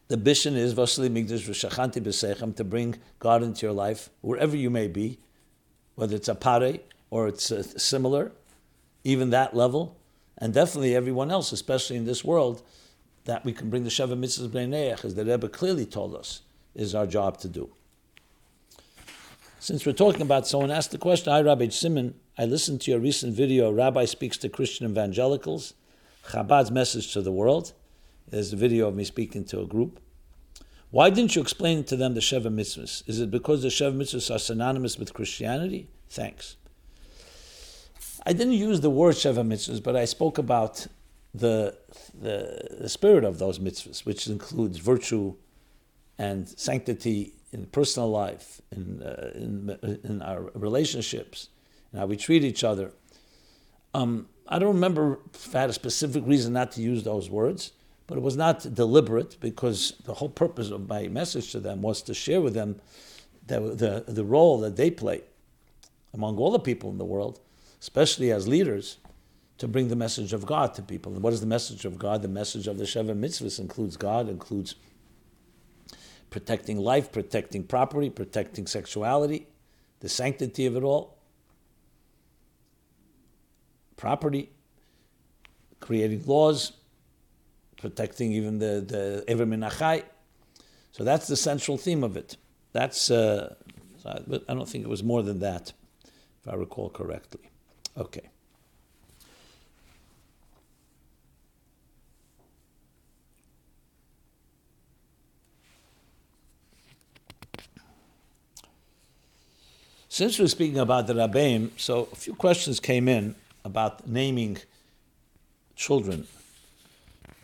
[0.06, 4.70] the mission is Vasili Migdash V'Shachanti B'Sechem to bring God into your life, wherever you
[4.70, 5.18] may be,
[5.96, 6.78] whether it's a pare
[7.10, 8.30] or it's uh, similar,
[9.02, 9.96] even that level,
[10.38, 12.62] and definitely everyone else, especially in this world,
[13.30, 16.42] that we can bring the Sheva Mitzvahs B'nei as the Rebbe clearly told us,
[16.74, 17.70] is our job to do.
[19.60, 22.98] Since we're talking about, someone asked the question, I, Rabbi Simon, I listened to your
[22.98, 25.74] recent video, Rabbi Speaks to Christian Evangelicals,
[26.26, 27.72] Chabad's Message to the World.
[28.28, 30.00] There's a video of me speaking to a group.
[30.90, 33.08] Why didn't you explain to them the Sheva Mitzvahs?
[33.08, 35.86] Is it because the Sheva Mitzvahs are synonymous with Christianity?
[36.08, 36.56] Thanks.
[38.26, 40.88] I didn't use the word Sheva Mitzvahs, but I spoke about
[41.34, 41.76] the,
[42.18, 45.34] the, the spirit of those mitzvahs, which includes virtue
[46.18, 51.48] and sanctity in personal life, in, uh, in, in our relationships,
[51.90, 52.92] and how we treat each other.
[53.94, 57.72] Um, I don't remember if I had a specific reason not to use those words.
[58.10, 62.02] But it was not deliberate because the whole purpose of my message to them was
[62.02, 62.80] to share with them
[63.46, 65.20] the, the, the role that they play
[66.12, 67.38] among all the people in the world,
[67.80, 68.96] especially as leaders,
[69.60, 71.12] to bring the message of God to people.
[71.12, 72.22] And what is the message of God?
[72.22, 74.74] The message of the Sheva Mitzvahs includes God, includes
[76.30, 79.48] protecting life, protecting property, protecting sexuality,
[80.00, 81.18] the sanctity of it all,
[83.98, 84.48] property,
[85.78, 86.72] creating laws,
[87.76, 90.04] protecting even the the Ever Minachai.
[90.92, 92.38] So that's the central theme of it.
[92.72, 93.56] That's uh,
[94.06, 95.74] I don't think it was more than that,
[96.40, 97.50] if I recall correctly.
[97.94, 98.30] Okay.
[110.12, 114.58] Since we're speaking about the Rabbeim, so a few questions came in about naming
[115.76, 116.26] children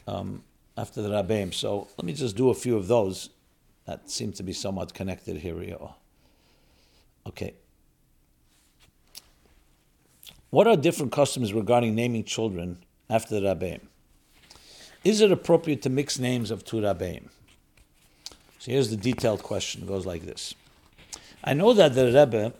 [0.09, 0.43] um,
[0.77, 1.55] after the Rabbeim.
[1.55, 3.31] So let me just do a few of those
[3.85, 5.79] that seem to be somewhat connected here.
[7.29, 7.55] Okay.
[10.51, 13.83] What are different customs regarding naming children after the Rabbeim?
[15.05, 17.29] Is it appropriate to mix names of two Rabbeim?
[18.59, 19.83] So here's the detailed question.
[19.83, 20.57] It goes like this.
[21.49, 22.53] I know that the Rebbe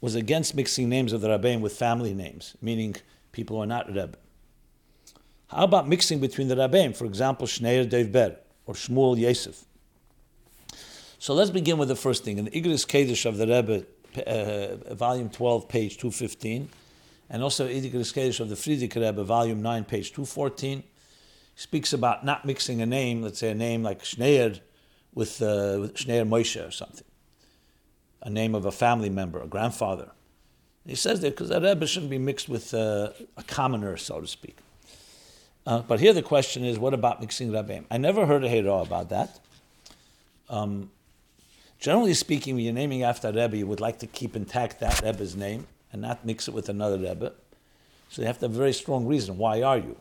[0.00, 2.96] was against mixing names of the Rabbeim with family names, meaning
[3.30, 4.16] people who are not Rebbe.
[5.48, 9.66] How about mixing between the Rabbeim, for example, Shneir Devber or Shmuel Yosef?
[11.18, 12.38] So let's begin with the first thing.
[12.38, 13.84] In the Igris Kedesh of the Rebbe,
[14.26, 16.70] uh, volume 12, page 215,
[17.28, 20.82] and also Igris Kedesh of the Frierdiker Rebbe, volume 9, page 214,
[21.54, 24.58] speaks about not mixing a name, let's say a name like Shneir
[25.14, 27.04] with, uh, with Moshe or something
[28.22, 30.10] a name of a family member, a grandfather.
[30.86, 34.26] He says that because a Rebbe shouldn't be mixed with uh, a commoner, so to
[34.26, 34.56] speak.
[35.64, 37.84] Uh, but here the question is, what about mixing Rabbeim?
[37.90, 39.38] I never heard a Hera about that.
[40.48, 40.90] Um,
[41.78, 45.02] generally speaking, when you're naming after a Rebbe, you would like to keep intact that
[45.02, 47.32] Rebbe's name and not mix it with another Rebbe.
[48.08, 49.38] So you have to have a very strong reason.
[49.38, 49.96] Why are you?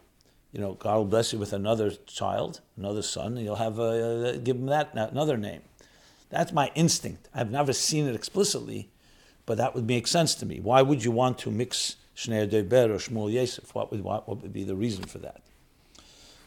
[0.52, 4.38] You know, God will bless you with another child, another son, and you'll have a,
[4.44, 5.62] give him that another name.
[6.32, 7.28] That's my instinct.
[7.34, 8.90] I've never seen it explicitly,
[9.46, 10.60] but that would make sense to me.
[10.60, 13.76] Why would you want to mix Shnei Deber or Shmuel Yosef?
[13.76, 15.42] What would, what, would be the reason for that?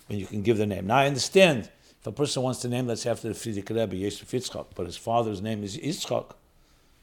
[0.06, 0.86] When you can give the name.
[0.86, 1.70] Now I understand
[2.00, 4.86] if a person wants to name, let's say after the Frierdiker Rebbe, Yosef Yitzchak, but
[4.86, 6.32] his father's name is Yitzchak,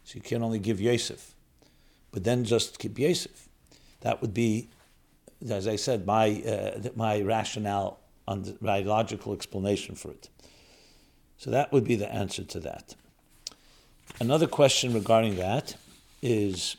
[0.04, 1.36] so you can only give Yosef.
[2.12, 3.48] But then just keep Yosef.
[4.02, 4.70] That would be,
[5.50, 8.00] as I said, my, uh, my rationale,
[8.60, 10.30] my logical explanation for it.
[11.42, 12.94] So that would be the answer to that.
[14.20, 15.74] Another question regarding that
[16.22, 16.76] is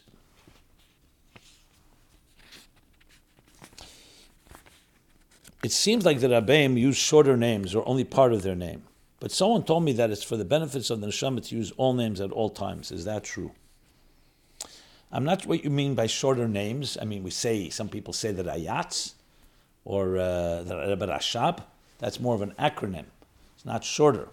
[5.64, 8.84] it seems like the Rabbeim use shorter names or only part of their name.
[9.18, 11.92] But someone told me that it's for the benefits of the neshama to use all
[11.92, 12.92] names at all times.
[12.92, 13.50] Is that true?
[15.10, 16.96] I'm not sure what you mean by shorter names.
[17.02, 19.14] I mean, we say, some people say that Ayatz
[19.84, 21.64] or uh, the Rebbe Rashab.
[21.98, 23.06] That's more of an acronym.
[23.56, 24.28] It's not shorter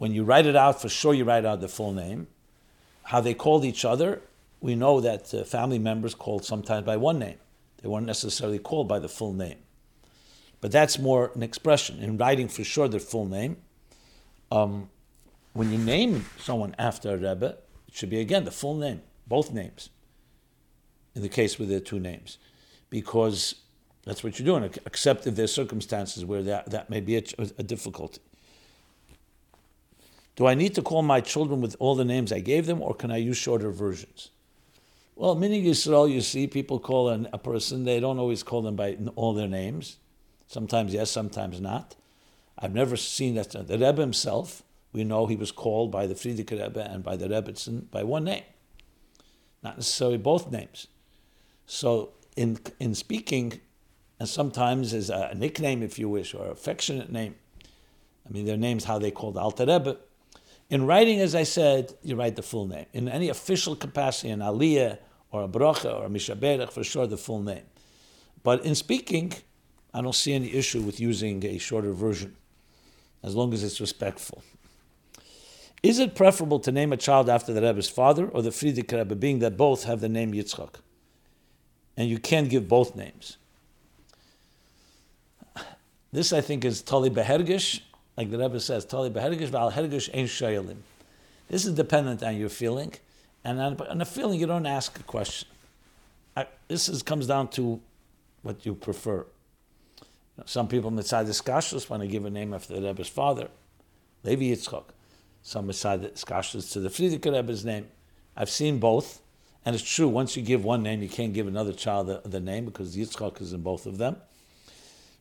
[0.00, 2.26] when you write it out, for sure you write out the full name.
[3.02, 4.22] How they called each other,
[4.62, 7.36] we know that uh, family members called sometimes by one name.
[7.82, 9.58] They weren't necessarily called by the full name.
[10.62, 12.02] But that's more an expression.
[12.02, 13.58] In writing for sure their full name,
[14.50, 14.88] um,
[15.52, 19.52] when you name someone after a Rebbe, it should be again the full name, both
[19.52, 19.90] names,
[21.14, 22.38] in the case with their two names.
[22.88, 23.56] Because
[24.06, 27.22] that's what you're doing, except if there's circumstances where that, that may be a,
[27.58, 28.22] a difficulty.
[30.36, 32.94] Do I need to call my children with all the names I gave them, or
[32.94, 34.30] can I use shorter versions?
[35.16, 38.74] Well, many Yisrael, you see, people call an, a person, they don't always call them
[38.76, 39.98] by all their names.
[40.46, 41.94] Sometimes yes, sometimes not.
[42.58, 43.50] I've never seen that.
[43.50, 44.62] The Rebbe himself,
[44.92, 48.24] we know he was called by the Frierdiker Rebbe and by the Rebbitzin by one
[48.24, 48.44] name,
[49.62, 50.86] not necessarily both names.
[51.66, 53.60] So in, in speaking,
[54.18, 57.34] and sometimes as a nickname, if you wish, or affectionate name,
[58.26, 59.96] I mean, their names, how they called Alter Rebbe,
[60.70, 62.86] in writing, as I said, you write the full name.
[62.92, 64.98] In any official capacity, an aliyah
[65.32, 67.64] or a bracha or a mishaberach, for sure the full name.
[68.42, 69.34] But in speaking,
[69.92, 72.36] I don't see any issue with using a shorter version,
[73.22, 74.42] as long as it's respectful.
[75.82, 79.16] Is it preferable to name a child after the Rebbe's father or the Frierdiker Rebbe,
[79.16, 80.74] being that both have the name Yitzchak?
[81.96, 83.38] And you can't give both names.
[86.12, 87.80] This, I think, is Tali Behergish,
[88.20, 90.76] like the Rebbe says, Tali v'al.
[91.48, 92.92] This is dependent on your feeling,
[93.42, 95.48] and on, on a feeling you don't ask a question.
[96.36, 97.80] I, this is, comes down to
[98.42, 99.20] what you prefer.
[99.20, 99.24] You
[100.36, 103.48] know, some people mitzad iskashus want to give a name after the Rebbe's father,
[104.22, 104.84] Levi Yitzchok.
[105.42, 107.86] Some mitzad iskashus to the Frierdiker Rebbe's name.
[108.36, 109.22] I've seen both,
[109.64, 110.08] and it's true.
[110.08, 113.40] Once you give one name, you can't give another child the, the name because Yitzchok
[113.40, 114.16] is in both of them.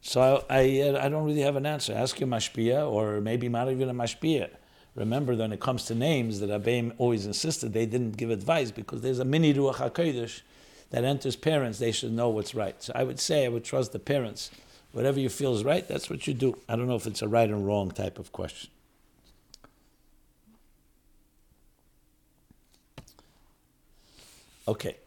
[0.02, 1.94] So I, I, I don't really have an answer.
[1.94, 4.50] Ask your mashpia, or maybe not even a mashpia.
[4.96, 9.02] Remember, when it comes to names, that Abayim always insisted they didn't give advice because
[9.02, 10.42] there's a mini ruach hakodesh
[10.90, 11.80] that enters parents.
[11.80, 12.82] They should know what's right.
[12.82, 14.52] So I would say I would trust the parents.
[14.92, 16.58] Whatever you feel is right, that's what you do.
[16.68, 18.72] I don't know if it's a right and wrong type of question.
[24.68, 24.98] Okay,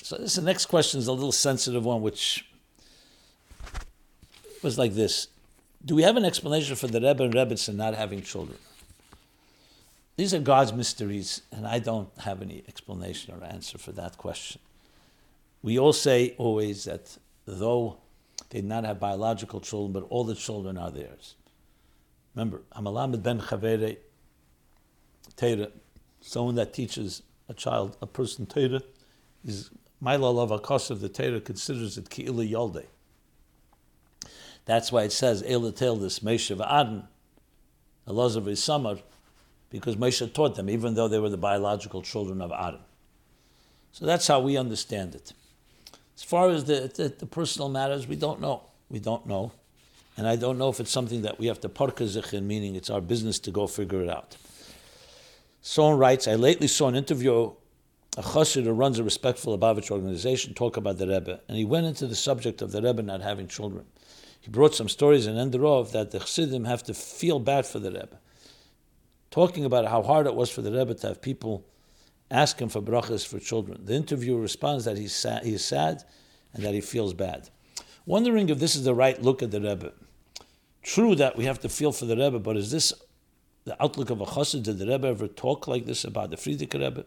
[0.00, 2.47] so this the next question is a little sensitive one, which
[4.62, 5.28] was like this.
[5.84, 8.58] Do we have an explanation for the Rebbe and Rebbitzin not having children?
[10.16, 14.60] These are God's mysteries, and I don't have any explanation or answer for that question.
[15.62, 17.98] We all say always that though
[18.50, 21.34] they did not have biological children, but all the children are theirs.
[22.34, 23.98] Remember, Hamalamed ben Chavere,
[25.36, 25.70] Teira,
[26.20, 28.82] someone that teaches a child, a person Teira,
[29.44, 29.70] is
[30.02, 32.86] Maila Lavakas of the Teira considers it Ki'ila Yalde.
[34.68, 37.04] That's why it says Elatel this Moshe v'Adon,
[38.06, 38.98] Elazar Summer,
[39.70, 42.82] because Moshe taught them, even though they were the biological children of Adam.
[43.92, 45.32] So that's how we understand it.
[46.14, 48.60] As far as the, the, the personal matters, we don't know.
[48.90, 49.52] We don't know.
[50.18, 53.00] And I don't know if it's something that we have to parkazichin, meaning it's our
[53.00, 54.36] business to go figure it out.
[55.62, 57.52] Someone writes, I lately saw an interview,
[58.18, 61.86] a chassid who runs a respectful Lubavitch organization, talk about the Rebbe, and he went
[61.86, 63.86] into the subject of the Rebbe not having children.
[64.48, 67.90] He brought some stories in Enderov that the chassidim have to feel bad for the
[67.90, 68.18] Rebbe,
[69.30, 71.66] talking about how hard it was for the Rebbe to have people
[72.30, 73.84] ask him for brachas for children.
[73.84, 76.02] The interviewer responds that he's sad, he is sad
[76.54, 77.50] and that he feels bad.
[78.06, 79.92] Wondering if this is the right look at the Rebbe.
[80.82, 82.94] True that we have to feel for the Rebbe, but is this
[83.64, 84.62] the outlook of a chassid?
[84.62, 87.04] Did the Rebbe ever talk like this about the Frierdiker Rebbe?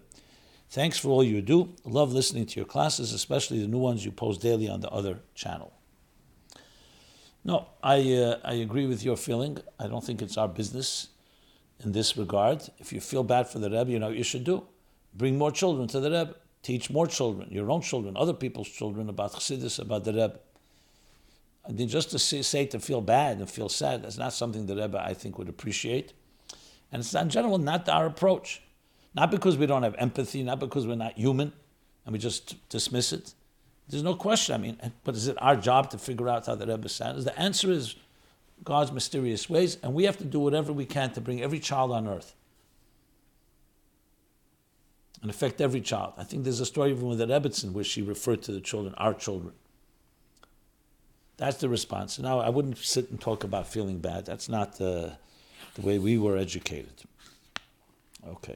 [0.69, 1.73] Thanks for all you do.
[1.85, 5.21] Love listening to your classes, especially the new ones you post daily on the other
[5.33, 5.73] channel.
[7.43, 9.57] No, I, uh, I agree with your feeling.
[9.79, 11.09] I don't think it's our business
[11.83, 12.69] in this regard.
[12.77, 14.67] If you feel bad for the Rebbe, you know what you should do.
[15.13, 16.35] Bring more children to the Rebbe.
[16.61, 20.39] Teach more children, your own children, other people's children about Chassidus, about the Rebbe.
[21.67, 24.67] I mean, just to say, say, to feel bad and feel sad, that's not something
[24.67, 26.13] the Rebbe, I think, would appreciate.
[26.91, 28.61] And it's in general not our approach.
[29.13, 31.51] Not because we don't have empathy, not because we're not human
[32.05, 33.33] and we just dismiss it.
[33.91, 34.55] There's no question.
[34.55, 37.25] I mean, but is it our job to figure out how the Rebbe sounds?
[37.25, 37.95] The answer is
[38.63, 41.91] God's mysterious ways, and we have to do whatever we can to bring every child
[41.91, 42.33] on earth
[45.21, 46.13] and affect every child.
[46.17, 48.95] I think there's a story even with the Rebbitzin where she referred to the children,
[48.97, 49.53] our children.
[51.35, 52.17] That's the response.
[52.17, 54.25] Now, I wouldn't sit and talk about feeling bad.
[54.25, 55.17] That's not the,
[55.75, 57.03] the way we were educated.
[58.25, 58.55] Okay.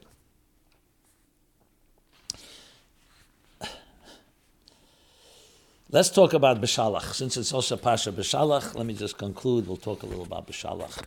[5.95, 7.13] Let's talk about Beshalach.
[7.13, 9.65] Since it's also Pasha Beshalach, let me just conclude.
[9.65, 11.01] We'll talk a little about Beshalach.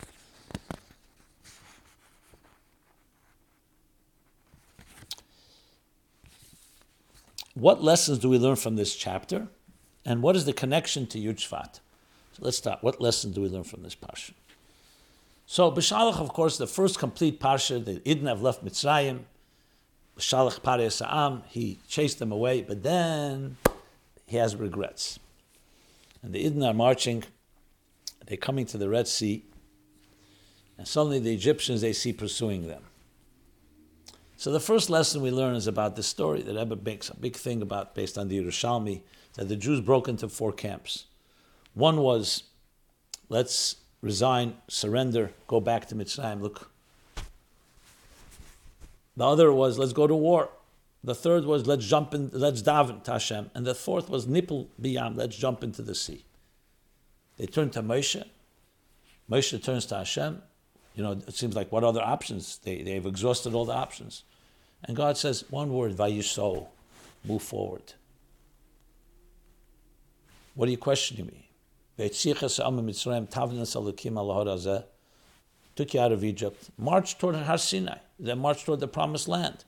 [7.52, 9.48] What lessons do we learn from this chapter?
[10.06, 11.80] And what is the connection to Yud Shvat?
[12.32, 12.82] So let's start.
[12.82, 14.32] What lessons do we learn from this parsha?
[15.44, 19.24] So Beshalach, of course, the first complete parsha, the Yidden have left Mitzrayim.
[20.16, 23.58] Beshalach Parei Sa'am, he chased them away, but then
[24.28, 25.18] he has regrets.
[26.22, 27.24] And the Yidden are marching,
[28.26, 29.44] they're coming to the Red Sea,
[30.76, 32.82] and suddenly the Egyptians they see pursuing them.
[34.36, 37.36] So the first lesson we learn is about this story that Rebbe makes a big
[37.36, 39.00] thing about based on the Yerushalmi,
[39.34, 41.06] that the Jews broke into four camps.
[41.72, 42.44] One was,
[43.30, 46.42] let's resign, surrender, go back to Mitzrayim.
[46.42, 46.70] Look.
[49.16, 50.50] The other was, let's go to war.
[51.08, 53.50] The third was, let's jump in, let's daven to Hashem.
[53.54, 56.26] And the fourth was, nipul biyam, let's jump into the sea.
[57.38, 58.22] They turned to Moshe.
[59.30, 60.42] Moshe turns to Hashem.
[60.94, 62.58] You know, it seems like what other options?
[62.58, 64.24] They, they've exhausted all the options.
[64.84, 66.66] And God says, one word, Vayisol,
[67.24, 67.94] move forward.
[70.54, 71.48] What are you questioning me?
[71.96, 72.22] Took
[75.94, 79.64] you out of Egypt, marched toward Har Sinai, then marched toward the promised land.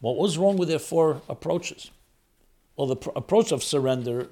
[0.00, 1.90] What was wrong with their four approaches?
[2.76, 4.28] Well, the pr- approach of surrender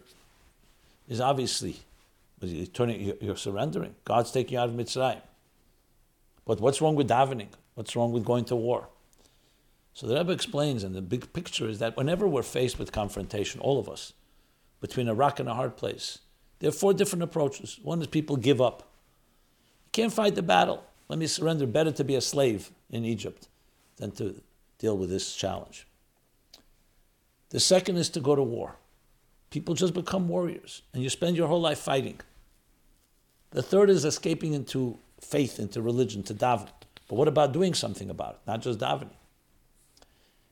[1.09, 1.81] is obviously
[2.41, 3.95] you're, turning, you're surrendering.
[4.05, 5.21] God's taking you out of Mitzrayim.
[6.45, 7.49] But what's wrong with davening?
[7.75, 8.89] What's wrong with going to war?
[9.95, 13.61] So the Rebbe explains, and the big picture is that whenever we're faced with confrontation,
[13.61, 14.13] all of us,
[14.81, 16.19] between a rock and a hard place,
[16.59, 17.81] there are four different approaches.
[17.83, 18.81] One is people give up.
[19.87, 20.85] You can't fight the battle.
[21.09, 21.67] Let me surrender.
[21.67, 23.49] Better to be a slave in Egypt
[23.97, 24.41] than to
[24.79, 25.87] deal with this challenge.
[27.51, 28.77] The second is to go to war.
[29.51, 32.21] People just become warriors, and you spend your whole life fighting.
[33.51, 36.69] The third is escaping into faith, into religion, to daven.
[37.09, 39.15] But what about doing something about it, not just davening?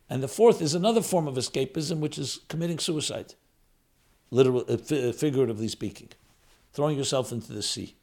[0.08, 3.34] And the fourth is another form of escapism, which is committing suicide,
[4.30, 6.10] literally, uh, uh, figuratively speaking,
[6.72, 7.96] throwing yourself into the sea.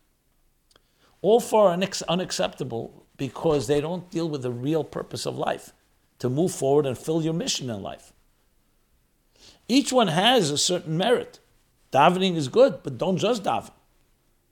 [1.21, 5.71] All four are unacceptable because they don't deal with the real purpose of life,
[6.21, 8.13] to move forward and fill your mission in life.
[9.67, 11.39] Each one has a certain merit.
[11.91, 13.71] Davening is good, but don't just daven.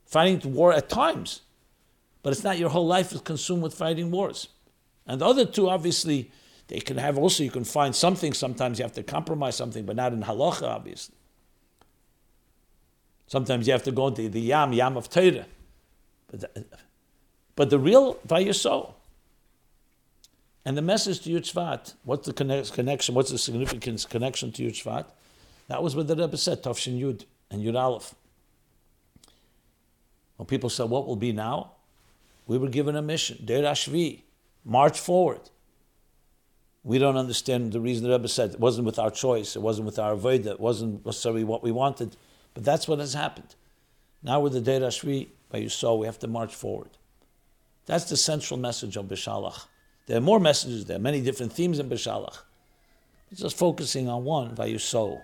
[0.04, 1.42] Fighting war at times,
[2.24, 4.48] but it's not your whole life is consumed with fighting wars.
[5.06, 6.32] And the other two, obviously,
[6.66, 9.94] they can have also, you can find something, sometimes you have to compromise something, but
[9.94, 11.14] not in halacha, obviously.
[13.28, 15.46] Sometimes you have to go into the yam, yam of Torah.
[16.26, 16.64] But the,
[17.54, 18.94] but the real Vayasol.
[20.64, 24.72] And the message to Yud Shvat, what's the connection, what's the significance connection to Yud
[24.72, 25.06] Shvat?
[25.68, 28.14] That was what the Rebbe said, Tafshin Yud and Yud Aleph.
[30.36, 31.72] When people said, what will be now?
[32.46, 34.22] We were given a mission, Der Ashvi,
[34.64, 35.40] march forward.
[36.82, 39.86] We don't understand the reason the Rebbe said it wasn't with our choice, it wasn't
[39.86, 42.16] with our avodah, it wasn't necessarily what we wanted,
[42.54, 43.54] but that's what has happened.
[44.22, 46.90] Now with the Deir Ashvi, by you saw, we have to march forward.
[47.86, 49.66] That's the central message of Beshalach.
[50.10, 52.38] There are more messages, there many different themes in Beshalach.
[53.30, 55.20] It's just focusing on one, Vayuso.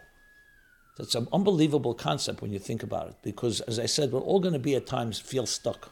[0.96, 4.38] That's an unbelievable concept when you think about it, because as I said, we're all
[4.38, 5.90] going to be at times feel stuck.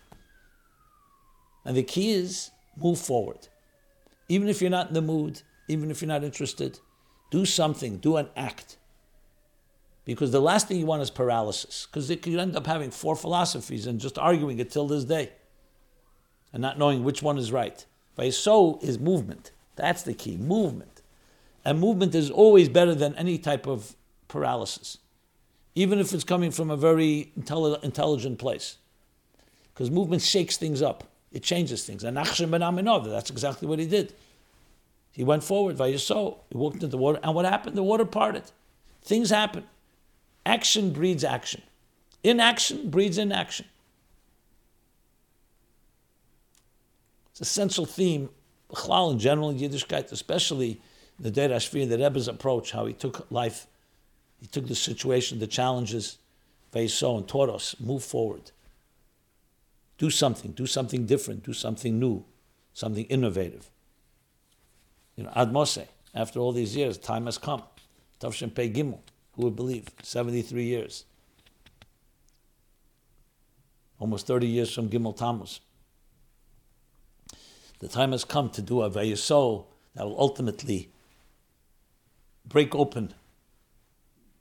[1.64, 3.48] And the key is move forward.
[4.28, 6.78] Even if you're not in the mood, even if you're not interested,
[7.32, 8.76] do something, do an act.
[10.04, 13.88] Because the last thing you want is paralysis, because you end up having four philosophies
[13.88, 15.32] and just arguing it till this day
[16.52, 17.84] and not knowing which one is right.
[18.30, 19.50] So is movement.
[19.76, 21.02] That's the key movement.
[21.64, 23.96] And movement is always better than any type of
[24.28, 24.98] paralysis,
[25.74, 28.76] even if it's coming from a very intelligent place.
[29.72, 31.04] Because movement shakes things up.
[31.32, 32.04] It changes things.
[32.04, 34.14] And Nachshon ben Aminadav, that's exactly what he did.
[35.10, 37.76] He went forward, Vayaso, he walked into the water, and what happened?
[37.76, 38.44] The water parted.
[39.02, 39.64] Things happen.
[40.46, 41.62] Action breeds action.
[42.22, 43.66] Inaction breeds inaction.
[47.34, 48.28] It's a central theme,
[48.70, 50.80] Chalal in general, in Yiddishkeit, especially
[51.18, 53.66] the Deir Ashvi, the Rebbe's approach, how he took life,
[54.40, 56.18] he took the situation, the challenges,
[56.72, 58.52] Vayaso, and taught us, move forward.
[59.98, 62.24] Do something, do something different, do something new,
[62.72, 63.68] something innovative.
[65.16, 67.64] You know, Ad Moshe, after all these years, time has come.
[68.20, 69.00] Tavshin Pei Gimel,
[69.32, 69.88] who would believe?
[70.04, 71.04] 73 years.
[73.98, 75.58] Almost 30 years from Gimel Tammuz.
[77.84, 80.88] The time has come to do a Vayaso that will ultimately
[82.48, 83.12] break open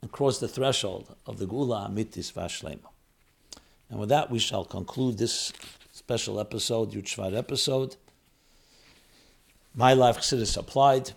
[0.00, 2.88] and cross the threshold of the Geula Amitis Vashlema.
[3.90, 5.52] And with that, we shall conclude this
[5.92, 7.96] special episode, Yud episode.
[9.74, 11.12] My Life Chassidus Applied.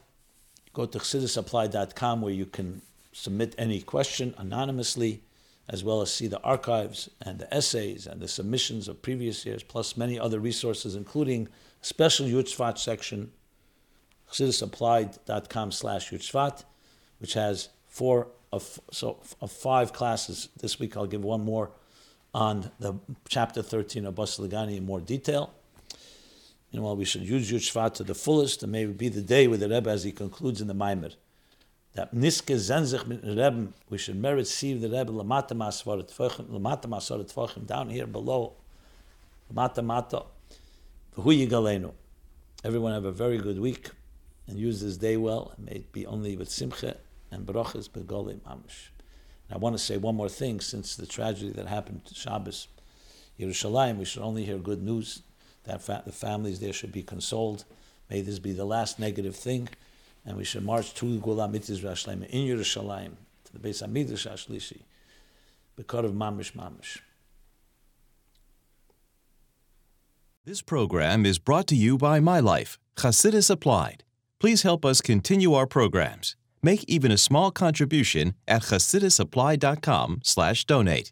[0.74, 2.82] Go to chassidusapplied.com where you can
[3.14, 5.22] submit any question anonymously,
[5.70, 9.64] as well as see the archives and the essays and the submissions of previous years,
[9.64, 11.48] plus many other resources, including
[11.82, 13.32] special Yud section,
[14.32, 16.64] chassidusapplied.com slash Yud
[17.20, 20.50] which has four of, so, of five classes.
[20.60, 21.72] This week I'll give one more
[22.34, 22.94] on the
[23.28, 25.54] chapter 13 of Basi Legani in more detail.
[26.72, 29.48] You know, we should use Yud Shvat to the fullest, and maybe be the day
[29.48, 31.16] with the Rebbe as he concludes in the Maimer.
[31.94, 36.86] That Niske Zenzich mit Rebbe, we should merit see the Rebbe Lamata Masvaret Tvachim, Lamata
[36.86, 38.54] Masvaret Tvachim, down here below,
[39.52, 40.24] Lamata Mata,
[41.18, 41.94] V'hu Yigalenu.
[42.64, 43.90] Everyone have a very good week,
[44.46, 46.98] and use this day well, and may it be only with Simcha
[47.32, 48.90] and Brachas Begolim Amish.
[49.52, 52.68] I want to say one more thing since the tragedy that happened to Shabbos,
[53.40, 55.24] Yerushalayim, we should only hear good news.
[55.64, 57.66] That fa- the families there should be consoled.
[58.12, 59.70] May this be the last negative thing,
[60.24, 63.14] and we should march to Geula Mitzvah Yerushalayim in Yerushalayim
[63.46, 64.82] to the base of Hamidrash Ashlishi,
[65.76, 67.00] because of Mamish Mamish.
[70.48, 74.06] This program is brought to you by My Life, Chassidus Applied.
[74.40, 76.38] Please help us continue our programs.
[76.64, 81.12] Make even a small contribution at chassidusapplied.com slash donate.